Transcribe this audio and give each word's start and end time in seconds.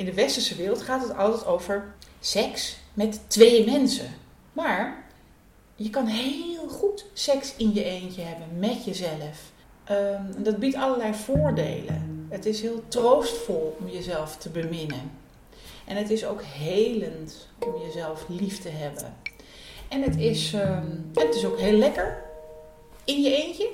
in 0.00 0.06
de 0.06 0.14
westerse 0.14 0.56
wereld 0.56 0.82
gaat 0.82 1.02
het 1.02 1.16
altijd 1.16 1.46
over 1.46 1.94
seks 2.20 2.76
met 2.94 3.20
twee 3.26 3.70
mensen. 3.70 4.14
Maar 4.52 5.04
je 5.74 5.90
kan 5.90 6.06
heel 6.06 6.68
goed 6.68 7.06
seks 7.12 7.54
in 7.56 7.74
je 7.74 7.84
eentje 7.84 8.22
hebben 8.22 8.58
met 8.58 8.84
jezelf. 8.84 9.52
Ehm, 9.84 10.22
dat 10.36 10.58
biedt 10.58 10.76
allerlei 10.76 11.14
voordelen. 11.14 12.26
Het 12.28 12.46
is 12.46 12.60
heel 12.60 12.82
troostvol 12.88 13.76
om 13.80 13.88
jezelf 13.88 14.36
te 14.36 14.48
beminnen. 14.48 15.10
En 15.86 15.96
het 15.96 16.10
is 16.10 16.26
ook 16.26 16.42
helend 16.42 17.48
om 17.58 17.82
jezelf 17.86 18.24
lief 18.28 18.60
te 18.60 18.68
hebben. 18.68 19.16
En 19.88 20.02
het 20.02 20.16
is, 20.16 20.52
ehm, 20.52 20.86
het 21.14 21.34
is 21.34 21.44
ook 21.44 21.58
heel 21.58 21.78
lekker 21.78 22.22
in 23.04 23.22
je 23.22 23.36
eentje. 23.36 23.68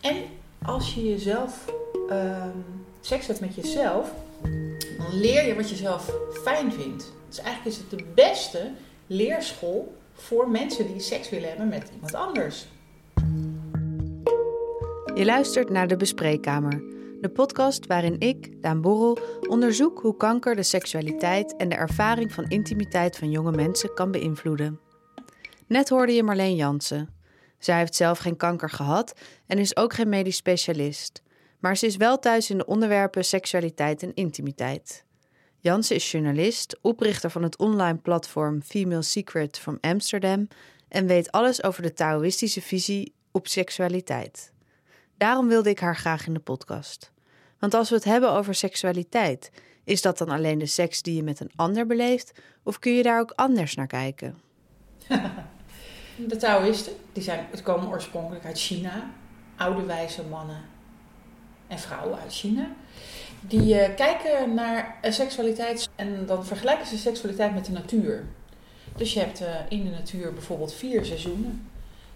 En 0.00 0.16
als 0.62 0.94
je 0.94 1.04
jezelf 1.10 1.64
ehm, 2.08 2.58
seks 3.00 3.26
hebt 3.26 3.40
met 3.40 3.54
jezelf, 3.54 4.10
dan 4.96 5.20
leer 5.20 5.46
je 5.46 5.54
wat 5.54 5.70
je 5.70 5.76
zelf 5.76 6.10
fijn 6.42 6.72
vindt. 6.72 7.12
Dus 7.28 7.38
eigenlijk 7.38 7.76
is 7.76 7.82
het 7.82 7.98
de 7.98 8.04
beste 8.14 8.70
leerschool 9.06 9.96
voor 10.12 10.50
mensen 10.50 10.86
die 10.86 11.00
seks 11.00 11.30
willen 11.30 11.48
hebben 11.48 11.68
met 11.68 11.90
iemand 11.94 12.14
anders. 12.14 12.66
Je 15.14 15.24
luistert 15.24 15.70
naar 15.70 15.88
de 15.88 15.96
Bespreekkamer, 15.96 16.82
de 17.20 17.30
podcast 17.32 17.86
waarin 17.86 18.20
ik, 18.20 18.62
Daan 18.62 18.80
Borrel, 18.80 19.18
onderzoek 19.48 20.00
hoe 20.00 20.16
kanker 20.16 20.56
de 20.56 20.62
seksualiteit 20.62 21.56
en 21.56 21.68
de 21.68 21.74
ervaring 21.74 22.32
van 22.32 22.48
intimiteit 22.48 23.16
van 23.16 23.30
jonge 23.30 23.52
mensen 23.52 23.94
kan 23.94 24.10
beïnvloeden. 24.10 24.80
Net 25.66 25.88
hoorde 25.88 26.12
je 26.12 26.22
Marleen 26.22 26.54
Jansen. 26.54 27.08
Zij 27.58 27.78
heeft 27.78 27.94
zelf 27.94 28.18
geen 28.18 28.36
kanker 28.36 28.70
gehad 28.70 29.14
en 29.46 29.58
is 29.58 29.76
ook 29.76 29.92
geen 29.92 30.08
medisch 30.08 30.36
specialist. 30.36 31.22
Maar 31.64 31.76
ze 31.76 31.86
is 31.86 31.96
wel 31.96 32.18
thuis 32.18 32.50
in 32.50 32.58
de 32.58 32.66
onderwerpen 32.66 33.24
seksualiteit 33.24 34.02
en 34.02 34.14
intimiteit. 34.14 35.04
Jansen 35.58 35.96
is 35.96 36.10
journalist, 36.10 36.78
oprichter 36.80 37.30
van 37.30 37.42
het 37.42 37.58
online 37.58 37.98
platform 37.98 38.62
Female 38.62 39.02
Secret 39.02 39.58
from 39.58 39.78
Amsterdam 39.80 40.48
en 40.88 41.06
weet 41.06 41.32
alles 41.32 41.62
over 41.62 41.82
de 41.82 41.92
Taoïstische 41.92 42.62
visie 42.62 43.14
op 43.32 43.46
seksualiteit. 43.46 44.52
Daarom 45.16 45.48
wilde 45.48 45.70
ik 45.70 45.78
haar 45.78 45.96
graag 45.96 46.26
in 46.26 46.34
de 46.34 46.40
podcast. 46.40 47.12
Want 47.58 47.74
als 47.74 47.88
we 47.88 47.94
het 47.94 48.04
hebben 48.04 48.30
over 48.30 48.54
seksualiteit, 48.54 49.50
is 49.84 50.02
dat 50.02 50.18
dan 50.18 50.28
alleen 50.28 50.58
de 50.58 50.66
seks 50.66 51.02
die 51.02 51.16
je 51.16 51.22
met 51.22 51.40
een 51.40 51.52
ander 51.56 51.86
beleeft, 51.86 52.32
of 52.62 52.78
kun 52.78 52.92
je 52.92 53.02
daar 53.02 53.20
ook 53.20 53.32
anders 53.34 53.74
naar 53.74 53.86
kijken? 53.86 54.38
De 56.28 56.36
Taoïsten, 56.36 56.92
die 57.12 57.22
zijn, 57.22 57.46
het 57.50 57.62
komen 57.62 57.88
oorspronkelijk 57.88 58.44
uit 58.44 58.58
China, 58.58 59.10
oude 59.56 59.84
wijze 59.84 60.22
mannen 60.22 60.73
en 61.66 61.78
vrouwen 61.78 62.18
uit 62.18 62.32
China. 62.32 62.70
Die 63.40 63.74
uh, 63.74 63.94
kijken 63.96 64.54
naar 64.54 64.98
seksualiteit 65.02 65.88
en 65.94 66.26
dan 66.26 66.46
vergelijken 66.46 66.86
ze 66.86 66.98
seksualiteit 66.98 67.54
met 67.54 67.64
de 67.64 67.72
natuur. 67.72 68.24
Dus 68.96 69.14
je 69.14 69.20
hebt 69.20 69.40
uh, 69.40 69.48
in 69.68 69.84
de 69.84 69.90
natuur 69.90 70.32
bijvoorbeeld 70.32 70.74
vier 70.74 71.04
seizoenen. 71.04 71.68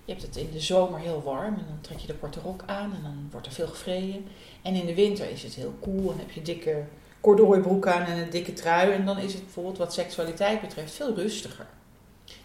Je 0.05 0.13
hebt 0.13 0.27
het 0.27 0.37
in 0.37 0.51
de 0.53 0.61
zomer 0.61 1.01
heel 1.01 1.23
warm 1.23 1.55
en 1.55 1.65
dan 1.69 1.81
trek 1.81 1.99
je 1.99 2.07
de 2.07 2.15
korte 2.15 2.41
rok 2.41 2.63
aan 2.67 2.95
en 2.95 3.03
dan 3.03 3.29
wordt 3.31 3.47
er 3.47 3.53
veel 3.53 3.67
gevreden. 3.67 4.25
En 4.63 4.75
in 4.75 4.87
de 4.87 4.95
winter 4.95 5.31
is 5.31 5.43
het 5.43 5.55
heel 5.55 5.75
koel 5.81 6.13
en 6.13 6.19
heb 6.19 6.31
je 6.31 6.43
dikke 6.43 6.85
corduroybroek 7.21 7.87
aan 7.87 8.03
en 8.03 8.19
een 8.19 8.31
dikke 8.31 8.53
trui. 8.53 8.93
En 8.93 9.07
dan 9.07 9.19
is 9.19 9.33
het 9.33 9.43
bijvoorbeeld 9.43 9.79
wat 9.79 9.93
seksualiteit 9.93 10.61
betreft 10.61 10.93
veel 10.93 11.15
rustiger. 11.15 11.67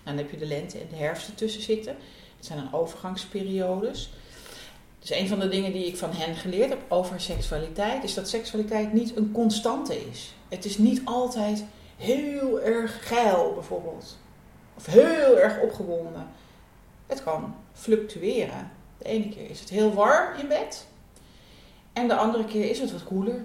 dan 0.04 0.18
heb 0.18 0.32
je 0.32 0.38
de 0.38 0.46
lente 0.46 0.80
en 0.80 0.88
de 0.90 0.96
herfst 0.96 1.28
ertussen 1.28 1.62
zitten. 1.62 1.96
Het 2.38 2.46
zijn 2.46 2.60
dan 2.60 2.80
overgangsperiodes. 2.80 4.10
Dus 5.04 5.18
een 5.18 5.28
van 5.28 5.40
de 5.40 5.48
dingen 5.48 5.72
die 5.72 5.86
ik 5.86 5.98
van 5.98 6.12
hen 6.12 6.36
geleerd 6.36 6.70
heb 6.70 6.82
over 6.88 7.22
seksualiteit, 7.22 8.04
is 8.04 8.14
dat 8.14 8.30
seksualiteit 8.30 8.94
niet 8.94 9.18
een 9.18 9.32
constante 9.32 10.10
is. 10.10 10.34
Het 10.50 10.66
is 10.66 10.78
niet 10.78 11.02
altijd 11.06 11.64
heel 11.98 12.62
erg 12.62 13.08
geil 13.08 13.54
bijvoorbeeld. 13.54 14.18
Of 14.76 14.86
heel 14.86 15.40
erg 15.40 15.62
opgewonden. 15.62 16.28
Het 17.08 17.24
kan 17.24 17.56
fluctueren. 17.74 18.72
De 18.98 19.06
ene 19.06 19.30
keer 19.30 19.50
is 19.50 19.60
het 19.60 19.70
heel 19.70 19.94
warm 19.94 20.40
in 20.40 20.48
bed. 20.48 20.88
En 21.94 22.08
de 22.08 22.16
andere 22.16 22.46
keer 22.46 22.70
is 22.70 22.80
het 22.80 22.92
wat 22.92 23.04
koeler. 23.04 23.42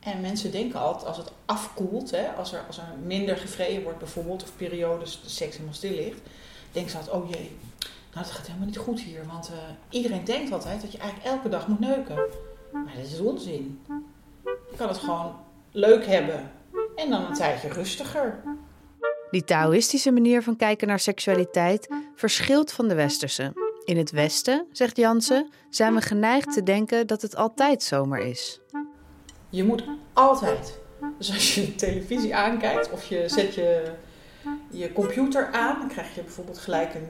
En 0.00 0.20
mensen 0.20 0.50
denken 0.50 0.80
altijd 0.80 1.06
als 1.06 1.16
het 1.16 1.32
afkoelt, 1.44 2.10
hè, 2.10 2.28
als, 2.28 2.52
er, 2.52 2.64
als 2.66 2.78
er 2.78 2.88
minder 3.04 3.36
gevreden 3.36 3.82
wordt 3.82 3.98
bijvoorbeeld, 3.98 4.42
of 4.42 4.56
periodes 4.56 5.20
de 5.22 5.28
seks 5.28 5.52
helemaal 5.52 5.74
stil 5.74 5.94
ligt, 5.94 6.20
denken 6.72 6.90
ze 6.90 6.96
altijd, 6.96 7.16
oh 7.16 7.30
jee, 7.30 7.56
nou 8.12 8.24
dat 8.26 8.30
gaat 8.30 8.46
helemaal 8.46 8.66
niet 8.66 8.76
goed 8.76 9.00
hier. 9.00 9.26
Want 9.26 9.50
uh, 9.50 9.56
iedereen 9.90 10.24
denkt 10.24 10.52
altijd 10.52 10.80
dat 10.80 10.92
je 10.92 10.98
eigenlijk 10.98 11.34
elke 11.34 11.48
dag 11.48 11.68
moet 11.68 11.80
neuken. 11.80 12.16
Maar 12.72 12.94
dat 12.96 13.04
is 13.04 13.20
onzin. 13.20 13.80
Je 14.44 14.76
kan 14.76 14.88
het 14.88 14.98
gewoon 14.98 15.36
leuk 15.70 16.06
hebben 16.06 16.50
en 16.96 17.10
dan 17.10 17.24
een 17.24 17.34
tijdje 17.34 17.68
rustiger. 17.68 18.42
Die 19.30 19.44
Taoïstische 19.44 20.10
manier 20.10 20.42
van 20.42 20.56
kijken 20.56 20.88
naar 20.88 20.98
seksualiteit 20.98 21.88
verschilt 22.14 22.72
van 22.72 22.88
de 22.88 22.94
westerse. 22.94 23.52
In 23.84 23.96
het 23.96 24.10
Westen, 24.10 24.66
zegt 24.72 24.96
Jansen, 24.96 25.50
zijn 25.70 25.94
we 25.94 26.00
geneigd 26.00 26.52
te 26.52 26.62
denken 26.62 27.06
dat 27.06 27.22
het 27.22 27.36
altijd 27.36 27.82
zomer 27.82 28.18
is. 28.18 28.60
Je 29.48 29.64
moet 29.64 29.84
altijd. 30.12 30.78
Dus 31.18 31.32
als 31.32 31.54
je 31.54 31.74
televisie 31.74 32.34
aankijkt 32.34 32.90
of 32.90 33.04
je 33.04 33.28
zet 33.28 33.54
je, 33.54 33.92
je 34.70 34.92
computer 34.92 35.52
aan, 35.52 35.78
dan 35.78 35.88
krijg 35.88 36.14
je 36.14 36.22
bijvoorbeeld 36.22 36.58
gelijk 36.58 36.94
een. 36.94 37.08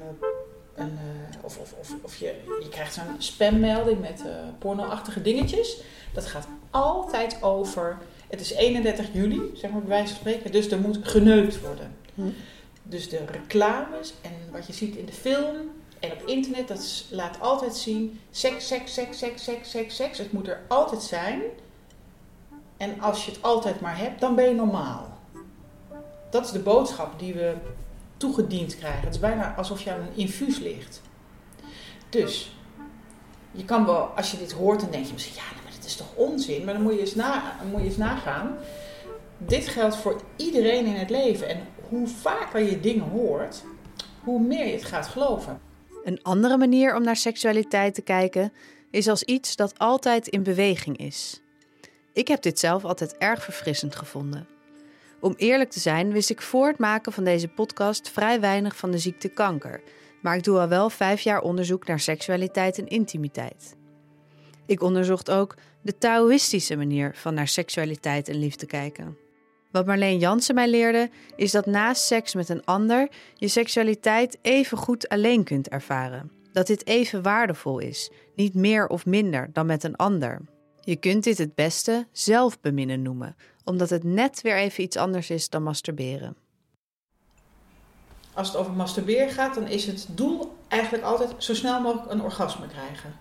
Een 0.79 0.99
of, 1.43 1.59
of, 1.59 1.75
of, 1.81 1.95
of 2.03 2.17
je, 2.17 2.35
je 2.61 2.69
krijgt 2.69 2.95
zo'n 2.95 3.05
spammelding 3.19 4.01
met 4.01 4.23
uh, 4.27 4.33
pornoachtige 4.59 5.23
dingetjes. 5.23 5.81
Dat 6.15 6.27
gaat 6.27 6.47
altijd 6.71 7.43
over. 7.43 7.99
Het 8.29 8.41
is 8.41 8.53
31 8.53 9.07
juli, 9.13 9.51
zeg 9.55 9.71
maar 9.71 9.81
bij 9.81 9.89
wijze 9.89 10.07
van 10.07 10.17
spreken, 10.17 10.53
dus 10.53 10.71
er 10.71 10.79
moet 10.79 10.99
geneukt 11.03 11.61
worden. 11.61 11.97
Hm. 12.15 12.23
Dus 12.83 13.09
de 13.09 13.25
reclames 13.31 14.15
en 14.23 14.33
wat 14.53 14.67
je 14.67 14.73
ziet 14.73 14.97
in 14.97 15.07
de 15.07 15.13
film 15.13 15.57
en 16.01 16.13
op 16.13 16.23
internet, 16.27 16.69
dat 16.69 17.05
laat 17.11 17.41
altijd 17.41 17.77
zien: 17.77 18.21
seks, 18.31 18.67
seks, 18.67 18.95
seks, 18.95 19.19
seks, 19.19 19.45
seks, 19.45 19.71
seks, 19.71 19.97
seks. 19.97 20.19
Het 20.19 20.33
moet 20.33 20.49
er 20.49 20.61
altijd 20.69 21.03
zijn. 21.03 21.41
En 22.77 23.01
als 23.01 23.25
je 23.25 23.31
het 23.31 23.43
altijd 23.43 23.81
maar 23.81 23.99
hebt, 23.99 24.21
dan 24.21 24.35
ben 24.35 24.49
je 24.49 24.55
normaal. 24.55 25.19
Dat 26.31 26.45
is 26.45 26.51
de 26.51 26.59
boodschap 26.59 27.19
die 27.19 27.35
we 27.35 27.55
toegediend 28.19 28.77
krijgen. 28.77 29.05
Het 29.05 29.15
is 29.15 29.21
bijna 29.21 29.55
alsof 29.55 29.83
je 29.83 29.93
aan 29.93 30.01
een 30.01 30.17
infuus 30.17 30.59
ligt. 30.59 31.03
Dus, 32.09 32.57
je 33.51 33.65
kan 33.65 33.87
wel, 33.87 34.01
als 34.01 34.31
je 34.31 34.39
dit 34.39 34.53
hoort, 34.53 34.81
dan 34.81 34.91
denk 34.91 35.07
je 35.07 35.13
misschien, 35.13 35.37
ja, 35.37 35.63
maar 35.63 35.73
dat 35.75 35.85
is 35.85 35.97
toch 35.97 36.15
onzin? 36.15 36.65
Maar 36.65 36.75
dan 36.75 36.83
moet 36.83 36.93
je 36.93 37.01
eens, 37.01 37.15
na, 37.15 37.57
moet 37.71 37.81
je 37.81 37.87
eens 37.87 37.97
nagaan. 37.97 38.57
Dit 39.39 39.69
geldt 39.69 39.97
voor 39.97 40.21
iedereen 40.37 40.87
in 40.87 40.95
het 40.95 41.11
leven. 41.11 41.49
En 41.49 41.67
hoe 41.89 42.07
vaker 42.07 42.61
je 42.61 42.81
dingen 42.81 43.09
hoort, 43.09 43.65
hoe 44.25 44.41
meer 44.41 44.67
je 44.67 44.73
het 44.73 44.85
gaat 44.85 45.07
geloven. 45.07 45.61
Een 46.05 46.23
andere 46.23 46.57
manier 46.57 46.97
om 46.97 47.03
naar 47.03 47.17
seksualiteit 47.17 47.95
te 47.95 48.03
kijken 48.03 48.53
is 48.91 49.09
als 49.09 49.23
iets 49.23 49.57
dat 49.57 49.79
altijd 49.79 50.29
in 50.29 50.43
beweging 50.43 50.97
is. 50.97 51.41
Ik 52.13 52.29
heb 52.29 52.43
dit 52.43 52.59
zelf 52.59 52.85
altijd 52.85 53.17
erg 53.17 53.45
verfrissend 53.45 53.97
gevonden. 53.97 54.58
Om 55.21 55.35
eerlijk 55.37 55.71
te 55.71 55.81
zijn, 55.81 56.13
wist 56.13 56.31
ik 56.31 56.43
voor 56.43 56.67
het 56.67 56.79
maken 56.79 57.13
van 57.13 57.25
deze 57.25 57.49
podcast 57.49 58.11
vrij 58.11 58.41
weinig 58.41 58.77
van 58.77 58.91
de 58.91 58.99
ziekte 58.99 59.29
kanker. 59.29 59.81
Maar 60.23 60.37
ik 60.37 60.43
doe 60.45 60.59
al 60.59 60.69
wel 60.69 60.91
vijf 60.91 61.21
jaar 61.21 61.41
onderzoek 61.41 61.87
naar 61.87 62.01
seksualiteit 62.01 62.79
en 62.79 62.87
intimiteit. 62.87 63.77
Ik 64.67 64.83
onderzocht 64.83 65.31
ook 65.31 65.55
de 65.83 65.99
Taoïstische 65.99 66.77
manier 66.77 67.15
van 67.15 67.35
naar 67.35 67.49
seksualiteit 67.49 68.29
en 68.29 68.39
liefde 68.39 68.67
kijken. 68.67 69.17
Wat 69.71 69.87
Marleen 69.87 70.19
Jansen 70.19 70.55
mij 70.55 70.69
leerde, 70.69 71.11
is 71.37 71.51
dat 71.51 71.67
naast 71.67 72.03
seks 72.03 72.35
met 72.35 72.49
een 72.49 72.65
ander 72.65 73.09
je 73.35 73.49
seksualiteit 73.49 74.39
even 74.43 74.79
goed 74.79 75.09
alleen 75.09 75.45
kunt 75.45 75.69
ervaren. 75.69 76.31
Dat 76.53 76.67
dit 76.67 76.87
even 76.87 77.23
waardevol 77.23 77.79
is, 77.79 78.11
niet 78.35 78.55
meer 78.55 78.87
of 78.87 79.07
minder 79.07 79.51
dan 79.53 79.67
met 79.67 79.85
een 79.85 79.97
ander. 79.97 80.41
Je 80.81 80.97
kunt 80.97 81.25
dit 81.25 81.39
het 81.39 81.55
beste 81.55 82.07
zelfbeminnen 82.13 83.03
noemen, 83.03 83.37
omdat 83.69 83.91
het 83.91 84.05
net 84.05 84.43
weer 84.43 84.57
even 84.57 84.85
iets 84.85 84.97
anders 84.97 85.31
is 85.31 85.49
dan 85.49 85.63
masturberen. 85.63 86.37
Als 88.33 88.49
het 88.49 88.57
over 88.57 88.73
masturberen 88.73 89.31
gaat, 89.31 89.55
dan 89.55 89.67
is 89.67 89.87
het 89.87 90.07
doel 90.11 90.57
eigenlijk 90.69 91.05
altijd 91.05 91.31
zo 91.39 91.55
snel 91.55 91.81
mogelijk 91.81 92.11
een 92.11 92.23
orgasme 92.23 92.67
krijgen. 92.67 93.15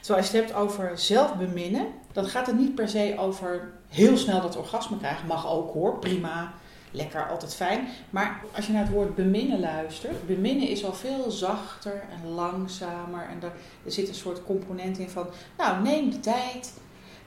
Terwijl 0.00 0.26
je 0.26 0.30
het 0.30 0.46
hebt 0.46 0.58
over 0.58 0.98
zelfbeminnen, 0.98 1.86
dan 2.12 2.26
gaat 2.26 2.46
het 2.46 2.58
niet 2.58 2.74
per 2.74 2.88
se 2.88 3.14
over 3.18 3.72
heel 3.88 4.16
snel 4.16 4.40
dat 4.40 4.56
orgasme 4.56 4.98
krijgen. 4.98 5.26
Mag 5.26 5.48
ook 5.48 5.72
hoor, 5.72 5.98
prima, 5.98 6.52
lekker, 6.90 7.28
altijd 7.28 7.54
fijn. 7.54 7.88
Maar 8.10 8.44
als 8.54 8.66
je 8.66 8.72
naar 8.72 8.82
het 8.82 8.92
woord 8.92 9.14
beminnen 9.14 9.60
luistert, 9.60 10.26
beminnen 10.26 10.68
is 10.68 10.84
al 10.84 10.94
veel 10.94 11.30
zachter 11.30 12.04
en 12.10 12.28
langzamer. 12.28 13.28
En 13.28 13.42
er 13.84 13.92
zit 13.92 14.08
een 14.08 14.14
soort 14.14 14.44
component 14.44 14.98
in 14.98 15.10
van, 15.10 15.26
nou 15.56 15.82
neem 15.82 16.10
de 16.10 16.20
tijd. 16.20 16.72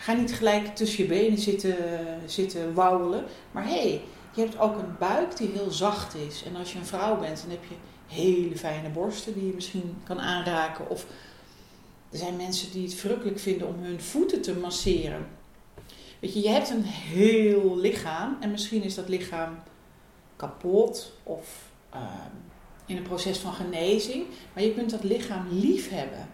Ga 0.06 0.14
niet 0.14 0.34
gelijk 0.34 0.76
tussen 0.76 1.04
je 1.04 1.10
benen 1.10 1.38
zitten, 1.38 1.78
zitten 2.26 2.74
wauwelen. 2.74 3.26
Maar 3.52 3.64
hé, 3.64 3.82
hey, 3.82 4.02
je 4.34 4.42
hebt 4.42 4.60
ook 4.60 4.78
een 4.78 4.98
buik 5.00 5.38
die 5.38 5.50
heel 5.54 5.72
zacht 5.72 6.16
is. 6.16 6.44
En 6.44 6.56
als 6.56 6.72
je 6.72 6.80
een 6.80 6.86
vrouw 6.86 7.20
bent, 7.20 7.42
dan 7.42 7.50
heb 7.50 7.64
je 7.70 7.76
hele 8.16 8.58
fijne 8.58 8.90
borsten 8.90 9.34
die 9.34 9.46
je 9.46 9.54
misschien 9.54 9.98
kan 10.04 10.20
aanraken. 10.20 10.90
Of 10.90 11.06
er 12.12 12.18
zijn 12.18 12.36
mensen 12.36 12.72
die 12.72 12.84
het 12.84 12.94
verrukkelijk 12.94 13.40
vinden 13.40 13.68
om 13.68 13.84
hun 13.84 14.02
voeten 14.02 14.42
te 14.42 14.54
masseren. 14.54 15.28
Weet 16.20 16.34
je, 16.34 16.42
je 16.42 16.50
hebt 16.50 16.70
een 16.70 16.84
heel 16.84 17.78
lichaam 17.78 18.38
en 18.40 18.52
misschien 18.52 18.84
is 18.84 18.96
dat 18.96 19.10
lichaam 19.10 19.60
kapot 20.36 21.14
of 21.24 21.70
ehm, 21.90 22.36
in 22.86 22.98
een 22.98 23.04
proces 23.04 23.38
van 23.38 23.54
genezing. 23.54 24.26
Maar 24.54 24.64
je 24.64 24.74
kunt 24.74 24.90
dat 24.90 25.04
lichaam 25.04 25.48
lief 25.50 25.90
hebben. 25.90 26.30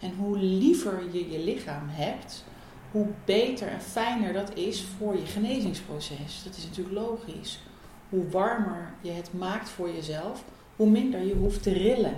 En 0.00 0.14
hoe 0.14 0.38
liever 0.38 1.02
je 1.12 1.30
je 1.30 1.38
lichaam 1.38 1.88
hebt, 1.88 2.44
hoe 2.90 3.06
beter 3.24 3.68
en 3.68 3.80
fijner 3.80 4.32
dat 4.32 4.54
is 4.54 4.84
voor 4.98 5.14
je 5.16 5.26
genezingsproces. 5.26 6.42
Dat 6.44 6.56
is 6.56 6.64
natuurlijk 6.64 6.96
logisch. 6.96 7.60
Hoe 8.08 8.28
warmer 8.28 8.92
je 9.00 9.10
het 9.10 9.30
maakt 9.32 9.68
voor 9.68 9.90
jezelf, 9.90 10.44
hoe 10.76 10.90
minder 10.90 11.20
je 11.24 11.34
hoeft 11.34 11.62
te 11.62 11.72
rillen. 11.72 12.14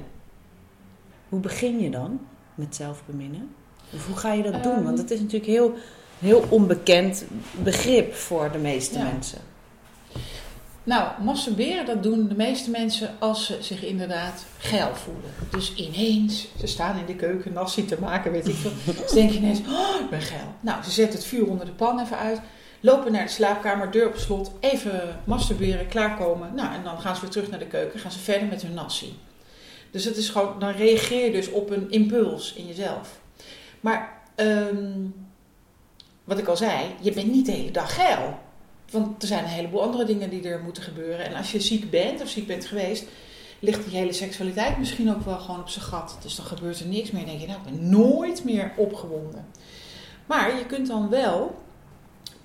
Hoe 1.29 1.41
begin 1.41 1.81
je 1.81 1.91
dan 1.91 2.21
met 2.55 2.77
zelfbeminnen? 2.77 3.49
Of 3.95 4.07
hoe 4.07 4.17
ga 4.17 4.33
je 4.33 4.43
dat 4.43 4.63
doen? 4.63 4.73
Ehm. 4.73 4.83
Want 4.85 4.99
het 4.99 5.11
is 5.11 5.19
natuurlijk 5.21 5.51
heel, 5.51 5.75
heel 6.19 6.45
onbekend 6.49 7.25
begrip 7.63 8.15
voor 8.15 8.53
de 8.53 8.59
meeste 8.59 8.99
Ja. 8.99 9.05
mensen. 9.05 9.39
Nou, 10.85 11.23
masturberen, 11.23 11.87
dat 11.87 12.03
doen 12.03 12.29
de 12.29 12.35
meeste 12.35 12.71
mensen 12.71 13.15
als 13.19 13.47
ze 13.47 13.59
zich 13.61 13.85
inderdaad 13.85 14.45
geil 14.59 14.95
voelen. 14.95 15.31
Dus 15.51 15.75
ineens, 15.75 16.49
ze 16.59 16.67
staan 16.67 16.99
in 16.99 17.07
de 17.07 17.15
keuken 17.15 17.53
nasi 17.53 17.85
te 17.85 17.97
maken, 18.01 18.33
weet 18.33 18.49
ik 18.49 18.55
veel. 18.55 18.71
Dus 19.03 19.13
denk 19.13 19.31
je 19.31 19.37
ineens, 19.37 19.59
oh, 19.59 20.01
ik 20.01 20.11
ben 20.11 20.23
geil. 20.23 20.55
Nou, 20.61 20.83
ze 20.83 20.91
zetten 20.91 21.19
het 21.19 21.29
vuur 21.29 21.47
onder 21.47 21.67
de 21.67 21.73
pan 21.73 22.01
even 22.01 22.19
uit. 22.19 22.41
Lopen 22.81 23.13
naar 23.13 23.25
de 23.25 23.31
slaapkamer, 23.31 23.91
deur 23.91 24.09
op 24.09 24.17
slot, 24.17 24.53
even 24.61 25.21
masturberen, 25.25 25.89
klaarkomen. 25.89 26.55
Nou, 26.55 26.75
en 26.75 26.83
dan 26.85 27.01
gaan 27.01 27.15
ze 27.15 27.21
weer 27.21 27.31
terug 27.31 27.51
naar 27.51 27.59
de 27.59 27.67
keuken, 27.67 28.01
gaan 28.01 28.13
ze 28.13 28.19
verder 28.19 28.49
met 28.49 28.63
hun 28.63 28.75
nasi. 28.75 29.19
Dus 29.91 30.05
het 30.05 30.17
is 30.17 30.29
gewoon, 30.29 30.59
dan 30.59 30.71
reageer 30.71 31.25
je 31.25 31.33
dus 31.33 31.51
op 31.51 31.71
een 31.71 31.91
impuls 31.91 32.53
in 32.55 32.67
jezelf. 32.67 33.21
Maar, 33.81 34.13
ehm, 34.35 35.07
wat 36.25 36.39
ik 36.39 36.47
al 36.47 36.57
zei, 36.57 36.95
je 37.01 37.13
bent 37.13 37.33
niet 37.33 37.47
de 37.47 37.53
hele 37.53 37.71
dag 37.71 37.95
geil. 37.95 38.39
Want 38.93 39.23
er 39.23 39.29
zijn 39.29 39.45
een 39.45 39.51
heleboel 39.51 39.83
andere 39.83 40.05
dingen 40.05 40.31
die 40.31 40.49
er 40.49 40.61
moeten 40.63 40.83
gebeuren. 40.83 41.25
En 41.25 41.35
als 41.35 41.53
je 41.53 41.61
ziek 41.61 41.91
bent 41.91 42.23
of 42.23 42.29
ziek 42.29 42.47
bent 42.47 42.67
geweest, 42.67 43.05
ligt 43.59 43.85
die 43.85 43.99
hele 43.99 44.13
seksualiteit 44.13 44.79
misschien 44.79 45.15
ook 45.15 45.25
wel 45.25 45.39
gewoon 45.39 45.61
op 45.61 45.69
zijn 45.69 45.85
gat. 45.85 46.19
Dus 46.23 46.37
dan 46.37 46.47
gebeurt 46.47 46.81
er 46.81 46.87
niks 46.87 47.11
meer. 47.11 47.21
Dan 47.27 47.31
denk 47.31 47.41
je, 47.41 47.47
nou, 47.47 47.59
ik 47.59 47.65
ben 47.65 47.89
nooit 47.89 48.45
meer 48.45 48.73
opgewonden. 48.77 49.47
Maar 50.27 50.57
je 50.57 50.67
kunt 50.67 50.87
dan 50.87 51.09
wel 51.09 51.63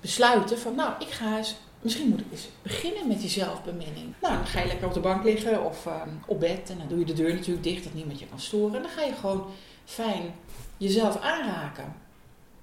besluiten 0.00 0.58
van, 0.58 0.74
nou, 0.74 0.92
ik 0.98 1.08
ga 1.08 1.36
eens, 1.36 1.56
misschien 1.80 2.08
moet 2.08 2.20
ik 2.20 2.26
eens 2.30 2.48
beginnen 2.62 3.08
met 3.08 3.20
die 3.20 3.30
zelfbeminning. 3.30 4.14
Nou, 4.20 4.34
dan 4.34 4.46
ga 4.46 4.60
je 4.60 4.66
lekker 4.66 4.86
op 4.86 4.94
de 4.94 5.00
bank 5.00 5.24
liggen 5.24 5.64
of 5.64 5.86
ehm, 5.86 6.08
op 6.26 6.40
bed. 6.40 6.70
En 6.70 6.78
dan 6.78 6.88
doe 6.88 6.98
je 6.98 7.04
de 7.04 7.12
deur 7.12 7.34
natuurlijk 7.34 7.64
dicht, 7.64 7.84
dat 7.84 7.94
niemand 7.94 8.18
je 8.18 8.26
kan 8.26 8.40
storen. 8.40 8.76
En 8.76 8.82
dan 8.82 8.90
ga 8.90 9.02
je 9.02 9.14
gewoon 9.14 9.46
fijn 9.84 10.34
jezelf 10.76 11.20
aanraken. 11.20 11.94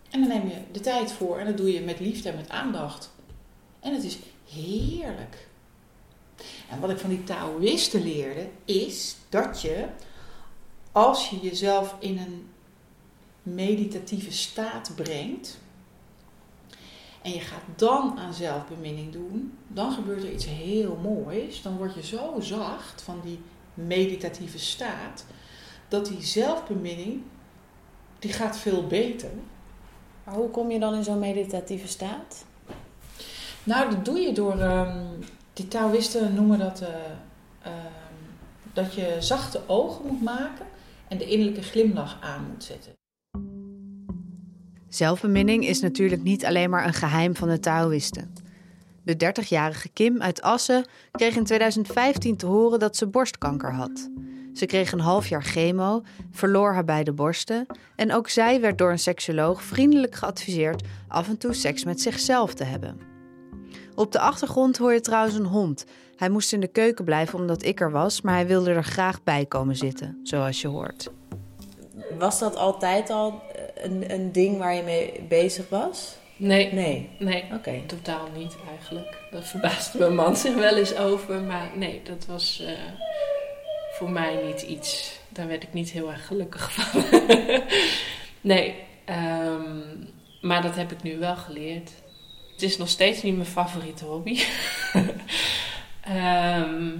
En 0.10 0.20
dan 0.20 0.30
neem 0.30 0.48
je 0.48 0.58
de 0.72 0.80
tijd 0.80 1.12
voor 1.12 1.38
en 1.38 1.46
dat 1.46 1.58
doe 1.58 1.74
je 1.74 1.82
met 1.82 2.00
liefde 2.00 2.30
en 2.30 2.36
met 2.36 2.50
aandacht. 2.50 3.14
En 3.86 3.94
het 3.94 4.04
is 4.04 4.18
heerlijk. 4.50 5.48
En 6.70 6.80
wat 6.80 6.90
ik 6.90 6.98
van 6.98 7.10
die 7.10 7.24
Taoïsten 7.24 8.04
leerde, 8.04 8.50
is 8.66 9.16
dat 9.30 9.62
je, 9.62 9.88
als 10.92 11.30
je 11.30 11.40
jezelf 11.40 11.96
in 12.00 12.18
een 12.18 12.50
meditatieve 13.44 14.32
staat 14.32 14.92
brengt, 14.96 15.60
en 17.22 17.32
je 17.32 17.40
gaat 17.40 17.64
dan 17.76 18.20
aan 18.20 18.34
zelfbeminning 18.34 19.12
doen, 19.12 19.58
dan 19.68 19.92
gebeurt 19.92 20.24
er 20.24 20.32
iets 20.32 20.46
heel 20.46 20.96
moois. 20.96 21.62
Dan 21.62 21.78
word 21.78 21.94
je 21.94 22.04
zo 22.04 22.40
zacht 22.40 23.02
van 23.02 23.22
die 23.24 23.40
meditatieve 23.74 24.60
staat, 24.60 25.26
dat 25.88 26.06
die 26.06 26.24
zelfbeminning, 26.24 27.22
die 28.20 28.34
gaat 28.34 28.58
veel 28.58 28.88
beter. 28.88 29.32
Maar 30.24 30.36
hoe 30.36 30.50
kom 30.50 30.72
je 30.72 30.80
dan 30.80 30.94
in 30.94 31.04
zo'n 31.04 31.20
meditatieve 31.20 31.88
staat? 31.88 32.46
Nou, 33.66 33.90
dat 33.90 34.06
doe 34.06 34.20
je 34.20 34.34
door, 34.34 34.60
ehm, 34.60 34.98
die 35.54 35.68
Taoïsten 35.68 36.34
noemen 36.34 36.60
dat, 36.60 36.82
eh, 36.82 36.88
ehm, 37.62 38.14
dat 38.74 38.94
je 38.94 39.16
zachte 39.20 39.62
ogen 39.68 40.06
moet 40.06 40.22
maken 40.22 40.66
en 41.08 41.18
de 41.18 41.26
innerlijke 41.26 41.62
glimlach 41.62 42.18
aan 42.22 42.46
moet 42.52 42.64
zetten. 42.64 42.94
Zelfbeminning 44.90 45.66
is 45.66 45.82
natuurlijk 45.82 46.24
niet 46.24 46.46
alleen 46.46 46.70
maar 46.70 46.86
een 46.86 46.94
geheim 46.94 47.36
van 47.36 47.50
de 47.50 47.60
Taoïsten. 47.60 48.34
De 49.04 49.16
30-jarige 49.16 49.90
Kim 49.90 50.22
uit 50.22 50.42
Assen 50.42 50.86
kreeg 51.12 51.36
in 51.36 51.44
2015 51.44 52.38
te 52.38 52.46
horen 52.46 52.80
dat 52.80 52.98
ze 52.98 53.08
borstkanker 53.08 53.74
had. 53.74 54.10
Ze 54.54 54.66
kreeg 54.66 54.92
een 54.92 55.00
half 55.00 55.28
jaar 55.28 55.44
chemo, 55.44 56.04
verloor 56.32 56.74
haar 56.74 56.86
beide 56.86 57.14
borsten 57.14 57.66
en 57.96 58.14
ook 58.14 58.30
zij 58.30 58.62
werd 58.62 58.78
door 58.78 58.92
een 58.92 59.00
seksoloog 59.00 59.64
vriendelijk 59.64 60.16
geadviseerd 60.16 60.84
af 61.08 61.28
en 61.28 61.38
toe 61.38 61.54
seks 61.54 61.84
met 61.84 62.02
zichzelf 62.02 62.54
te 62.54 62.64
hebben. 62.64 63.15
Op 63.96 64.12
de 64.12 64.20
achtergrond 64.20 64.78
hoor 64.78 64.94
je 64.94 65.02
trouwens 65.02 65.36
een 65.36 65.46
hond. 65.46 65.86
Hij 66.16 66.30
moest 66.30 66.54
in 66.54 66.60
de 66.60 66.68
keuken 66.68 67.06
blijven 67.06 67.40
omdat 67.40 67.64
ik 67.64 67.82
er 67.82 67.92
was, 67.92 68.22
maar 68.22 68.34
hij 68.34 68.48
wilde 68.48 68.72
er 68.72 68.84
graag 68.84 69.24
bij 69.24 69.46
komen 69.46 69.76
zitten, 69.76 70.20
zoals 70.24 70.62
je 70.62 70.68
hoort. 70.68 71.10
Was 72.20 72.40
dat 72.40 72.56
altijd 72.56 73.10
al 73.10 73.42
een, 73.76 74.14
een 74.14 74.32
ding 74.32 74.58
waar 74.58 74.76
je 74.76 74.84
mee 74.84 75.26
bezig 75.30 75.70
was? 75.70 76.16
Nee, 76.38 76.74
Nee. 76.74 77.10
nee, 77.20 77.44
Oké. 77.54 77.82
totaal 77.86 78.28
niet 78.38 78.56
eigenlijk. 78.70 79.18
Daar 79.32 79.44
verbaasde 79.44 79.98
mijn 79.98 80.16
man 80.16 80.36
zich 80.46 80.56
wel 80.56 80.76
eens 80.76 80.96
over. 80.96 81.42
Maar 81.42 81.72
nee, 81.76 82.02
dat 82.04 82.26
was 82.26 82.62
eh, 82.66 82.72
voor 83.92 84.10
mij 84.10 84.40
niet 84.46 84.62
iets. 84.62 85.20
Daar 85.30 85.48
werd 85.48 85.64
ik 85.64 85.74
niet 85.74 85.90
heel 85.90 86.12
erg 86.12 86.28
gelukkig 86.28 86.72
van. 86.72 87.04
nee, 88.42 88.76
ehm, 89.06 89.80
maar 90.42 90.62
dat 90.62 90.76
heb 90.76 90.92
ik 90.92 91.04
nu 91.04 91.18
wel 91.18 91.36
geleerd. 91.36 91.92
Het 92.56 92.64
is 92.64 92.78
nog 92.78 92.90
steeds 92.90 93.22
niet 93.22 93.36
mijn 93.36 93.48
favoriete 93.48 94.06
hobby. 94.06 94.40
Ehm, 96.02 96.92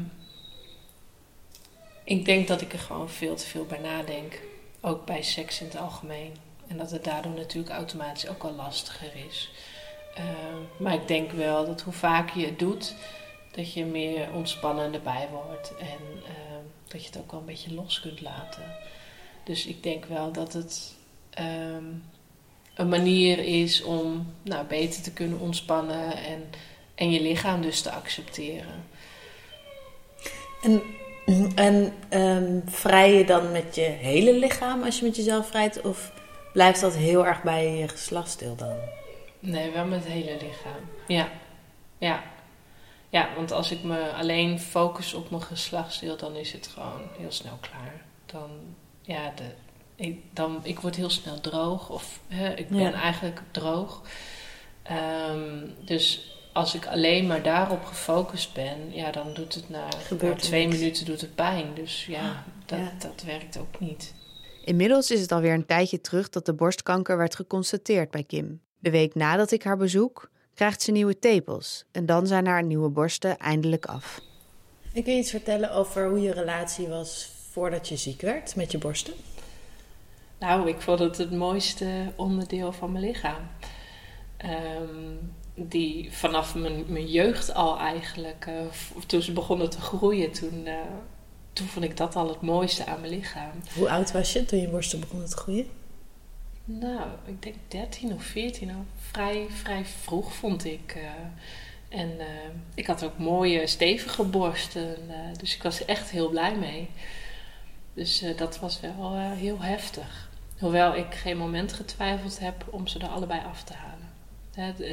ik 2.04 2.26
denk 2.26 2.48
dat 2.48 2.62
ik 2.62 2.74
er 2.74 2.80
gewoon 2.80 3.10
veel 3.10 3.36
te 3.36 3.46
veel 3.46 3.66
bij 3.66 3.80
nadenk. 3.80 4.42
Ook 4.82 5.06
bij 5.06 5.22
seks 5.22 5.60
in 5.60 5.66
het 5.66 5.78
algemeen. 5.78 6.36
En 6.68 6.78
dat 6.78 6.92
het 6.92 7.04
daardoor 7.04 7.34
natuurlijk 7.34 7.76
automatisch 7.76 8.28
ook 8.28 8.44
al 8.44 8.54
lastiger 8.54 9.12
is. 9.28 9.52
Ehm, 10.16 10.84
maar 10.84 10.94
ik 10.94 11.08
denk 11.08 11.32
wel 11.32 11.66
dat 11.66 11.82
hoe 11.82 11.94
vaker 11.94 12.40
je 12.40 12.46
het 12.46 12.60
doet, 12.60 12.96
dat 13.52 13.74
je 13.74 13.86
meer 13.86 14.32
ontspannen 14.34 14.94
erbij 14.94 15.28
wordt. 15.32 15.76
En 15.78 16.24
ehm, 16.24 16.64
dat 16.88 17.02
je 17.02 17.08
het 17.08 17.18
ook 17.18 17.32
wel 17.32 17.40
een 17.40 17.46
beetje 17.46 17.74
los 17.74 18.00
kunt 18.00 18.22
laten. 18.22 18.78
Dus 19.44 19.66
ik 19.66 19.84
denk 19.84 20.06
wel 20.06 20.32
dat 20.32 20.54
het 20.54 20.96
ehm, 21.30 21.86
een 22.76 22.90
manier 22.90 23.40
is 23.40 23.84
om 23.84 24.34
nou, 24.44 24.66
beter 24.66 25.02
te 25.02 25.12
kunnen 25.12 25.40
ontspannen 25.40 26.18
en, 26.18 26.50
en 26.96 27.12
je 27.12 27.22
lichaam 27.22 27.62
dus 27.62 27.82
te 27.82 27.92
accepteren. 27.92 28.86
En, 30.62 30.82
en 31.56 31.94
ehm, 32.10 32.60
vrij 32.66 33.14
je 33.14 33.26
dan 33.26 33.52
met 33.52 33.76
je 33.76 33.82
hele 33.82 34.34
lichaam 34.34 34.84
als 34.84 35.00
je 35.00 35.06
met 35.06 35.16
jezelf 35.16 35.48
vrijt? 35.48 35.82
Of 35.82 36.12
blijft 36.54 36.82
dat 36.82 36.96
heel 36.96 37.26
erg 37.26 37.44
bij 37.44 37.78
je 37.78 37.88
geslachtsdeel 37.88 38.56
dan? 38.56 38.78
Nee, 39.40 39.72
wel 39.72 39.86
met 39.86 40.04
het 40.04 40.14
hele 40.14 40.32
lichaam. 40.32 40.90
Ja, 41.08 41.30
ja. 41.98 42.24
Ja, 43.10 43.30
want 43.36 43.52
als 43.52 43.72
ik 43.72 43.84
me 43.84 44.12
alleen 44.14 44.60
focus 44.60 45.14
op 45.14 45.30
mijn 45.30 45.42
geslachtsdeel, 45.42 46.18
dan 46.18 46.36
is 46.36 46.52
het 46.52 46.68
gewoon 46.68 47.02
heel 47.18 47.32
snel 47.32 47.58
klaar. 47.62 48.02
Dan, 48.26 48.50
ja, 49.02 49.32
de, 49.36 49.44
ik, 49.96 50.20
dan, 50.34 50.60
ik 50.64 50.80
word 50.80 50.96
heel 50.96 51.10
snel 51.10 51.42
droog 51.42 51.90
of 51.90 52.20
hè, 52.28 52.54
ik 52.54 52.70
ben 52.70 52.80
Ja. 52.80 52.94
eigenlijk 52.94 53.42
droog. 53.52 54.02
Ehm, 54.84 55.68
dus 55.86 56.34
als 56.54 56.76
ik 56.76 56.86
alleen 56.88 57.28
maar 57.28 57.44
daarop 57.44 57.84
gefocust 57.86 58.54
ben, 58.54 58.78
ja, 58.94 59.12
dan 59.12 59.34
doet 59.34 59.54
het 59.56 59.70
na, 59.70 59.88
Gebeurt 60.06 60.36
na 60.36 60.42
twee 60.42 60.68
niks. 60.68 60.80
minuten 60.80 61.06
doet 61.06 61.22
het 61.22 61.36
pijn. 61.36 61.74
Dus 61.74 62.06
ja, 62.06 62.44
dat, 62.66 62.80
ja. 62.80 62.92
dat 63.00 63.24
werkt 63.26 63.58
ook 63.58 63.80
niet. 63.80 64.14
Inmiddels 64.66 65.12
is 65.12 65.22
het 65.22 65.32
alweer 65.32 65.54
een 65.54 65.66
tijdje 65.66 66.02
terug 66.02 66.30
dat 66.30 66.46
de 66.46 66.54
borstkanker 66.54 67.18
werd 67.18 67.36
geconstateerd 67.36 68.12
bij 68.12 68.24
Kim. 68.24 68.62
De 68.80 68.90
week 68.92 69.16
nadat 69.16 69.52
ik 69.52 69.64
haar 69.64 69.78
bezoek, 69.78 70.30
krijgt 70.54 70.82
ze 70.82 70.92
nieuwe 70.92 71.20
tepels. 71.20 71.86
En 71.92 72.06
dan 72.06 72.28
zijn 72.28 72.46
haar 72.48 72.64
nieuwe 72.64 72.90
borsten 72.90 73.38
eindelijk 73.38 73.86
af. 73.86 74.20
Ik 74.94 75.06
wil 75.06 75.18
iets 75.18 75.30
vertellen 75.30 75.72
over 75.72 76.10
hoe 76.10 76.22
je 76.22 76.32
relatie 76.34 76.88
was 76.88 77.30
voordat 77.52 77.88
je 77.90 77.98
ziek 77.98 78.22
werd 78.22 78.56
met 78.56 78.72
je 78.72 78.78
borsten. 78.78 79.14
Nou, 80.46 80.70
ik 80.70 80.82
vond 80.82 81.00
het 81.00 81.18
het 81.18 81.32
mooiste 81.32 82.14
onderdeel 82.16 82.72
van 82.72 82.92
mijn 82.92 83.06
lichaam. 83.06 83.48
Ehm, 84.38 85.14
die 85.54 86.12
vanaf 86.12 86.56
mijn, 86.56 86.84
mijn 86.88 87.08
jeugd 87.08 87.54
al 87.54 87.80
eigenlijk, 87.80 88.46
eh, 88.48 88.54
toen 89.08 89.22
ze 89.22 89.32
begonnen 89.32 89.70
te 89.70 89.82
groeien, 89.82 90.32
toen, 90.32 90.66
eh, 90.66 90.74
toen 91.54 91.68
vond 91.68 91.86
ik 91.86 91.98
dat 91.98 92.16
al 92.16 92.28
het 92.28 92.42
mooiste 92.42 92.86
aan 92.86 93.00
mijn 93.00 93.14
lichaam. 93.14 93.52
Hoe 93.76 93.90
oud 93.90 94.12
was 94.12 94.34
je 94.34 94.46
toen 94.46 94.60
je 94.60 94.70
borsten 94.70 95.00
begonnen 95.00 95.30
te 95.30 95.38
groeien? 95.38 95.68
Nou, 96.66 97.10
ik 97.26 97.42
denk 97.42 97.56
13 97.68 98.14
of 98.14 98.24
14 98.24 98.70
al. 98.70 98.86
Vrij, 99.12 99.46
vrij 99.50 99.86
vroeg 99.86 100.34
vond 100.34 100.66
ik. 100.66 100.96
eh. 100.96 102.00
en 102.00 102.12
ik 102.76 102.88
had 102.88 103.04
ook 103.04 103.18
mooie, 103.18 103.68
stevige 103.68 104.24
borsten. 104.24 104.96
dus 105.40 105.56
ik 105.56 105.64
was 105.64 105.80
er 105.80 105.88
echt 105.88 106.10
heel 106.10 106.30
blij 106.30 106.56
mee. 106.56 106.90
Dus 107.94 108.24
dat 108.36 108.60
was 108.60 108.80
wel 108.80 109.16
heel 109.18 109.62
heftig. 109.62 110.25
Hoewel 110.60 110.96
ik 110.96 111.14
geen 111.14 111.38
moment 111.38 111.74
getwijfeld 111.74 112.40
heb 112.40 112.66
om 112.70 112.88
ze 112.88 113.00
er 113.00 113.08
allebei 113.08 113.42
af 113.46 113.64
te 113.64 113.74
halen. 113.74 113.94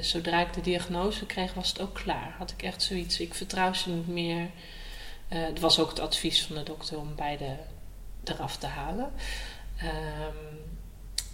Zodra 0.04 0.40
ik 0.40 0.52
de 0.52 0.60
diagnose 0.60 1.26
kreeg, 1.26 1.54
was 1.54 1.68
het 1.68 1.80
ook 1.80 1.94
klaar. 1.94 2.34
Had 2.38 2.50
ik 2.50 2.62
echt 2.62 2.82
zoiets, 2.82 3.20
ik 3.20 3.34
vertrouw 3.34 3.72
ze 3.72 3.90
niet 3.90 4.08
meer. 4.08 4.40
Uh, 5.32 5.44
het 5.44 5.60
was 5.60 5.78
ook 5.78 5.88
het 5.88 6.00
advies 6.00 6.44
van 6.44 6.56
de 6.56 6.62
dokter 6.62 6.98
om 6.98 7.14
beide 7.14 7.56
eraf 8.24 8.56
te 8.56 8.66
halen. 8.66 9.12
Um, 9.82 10.60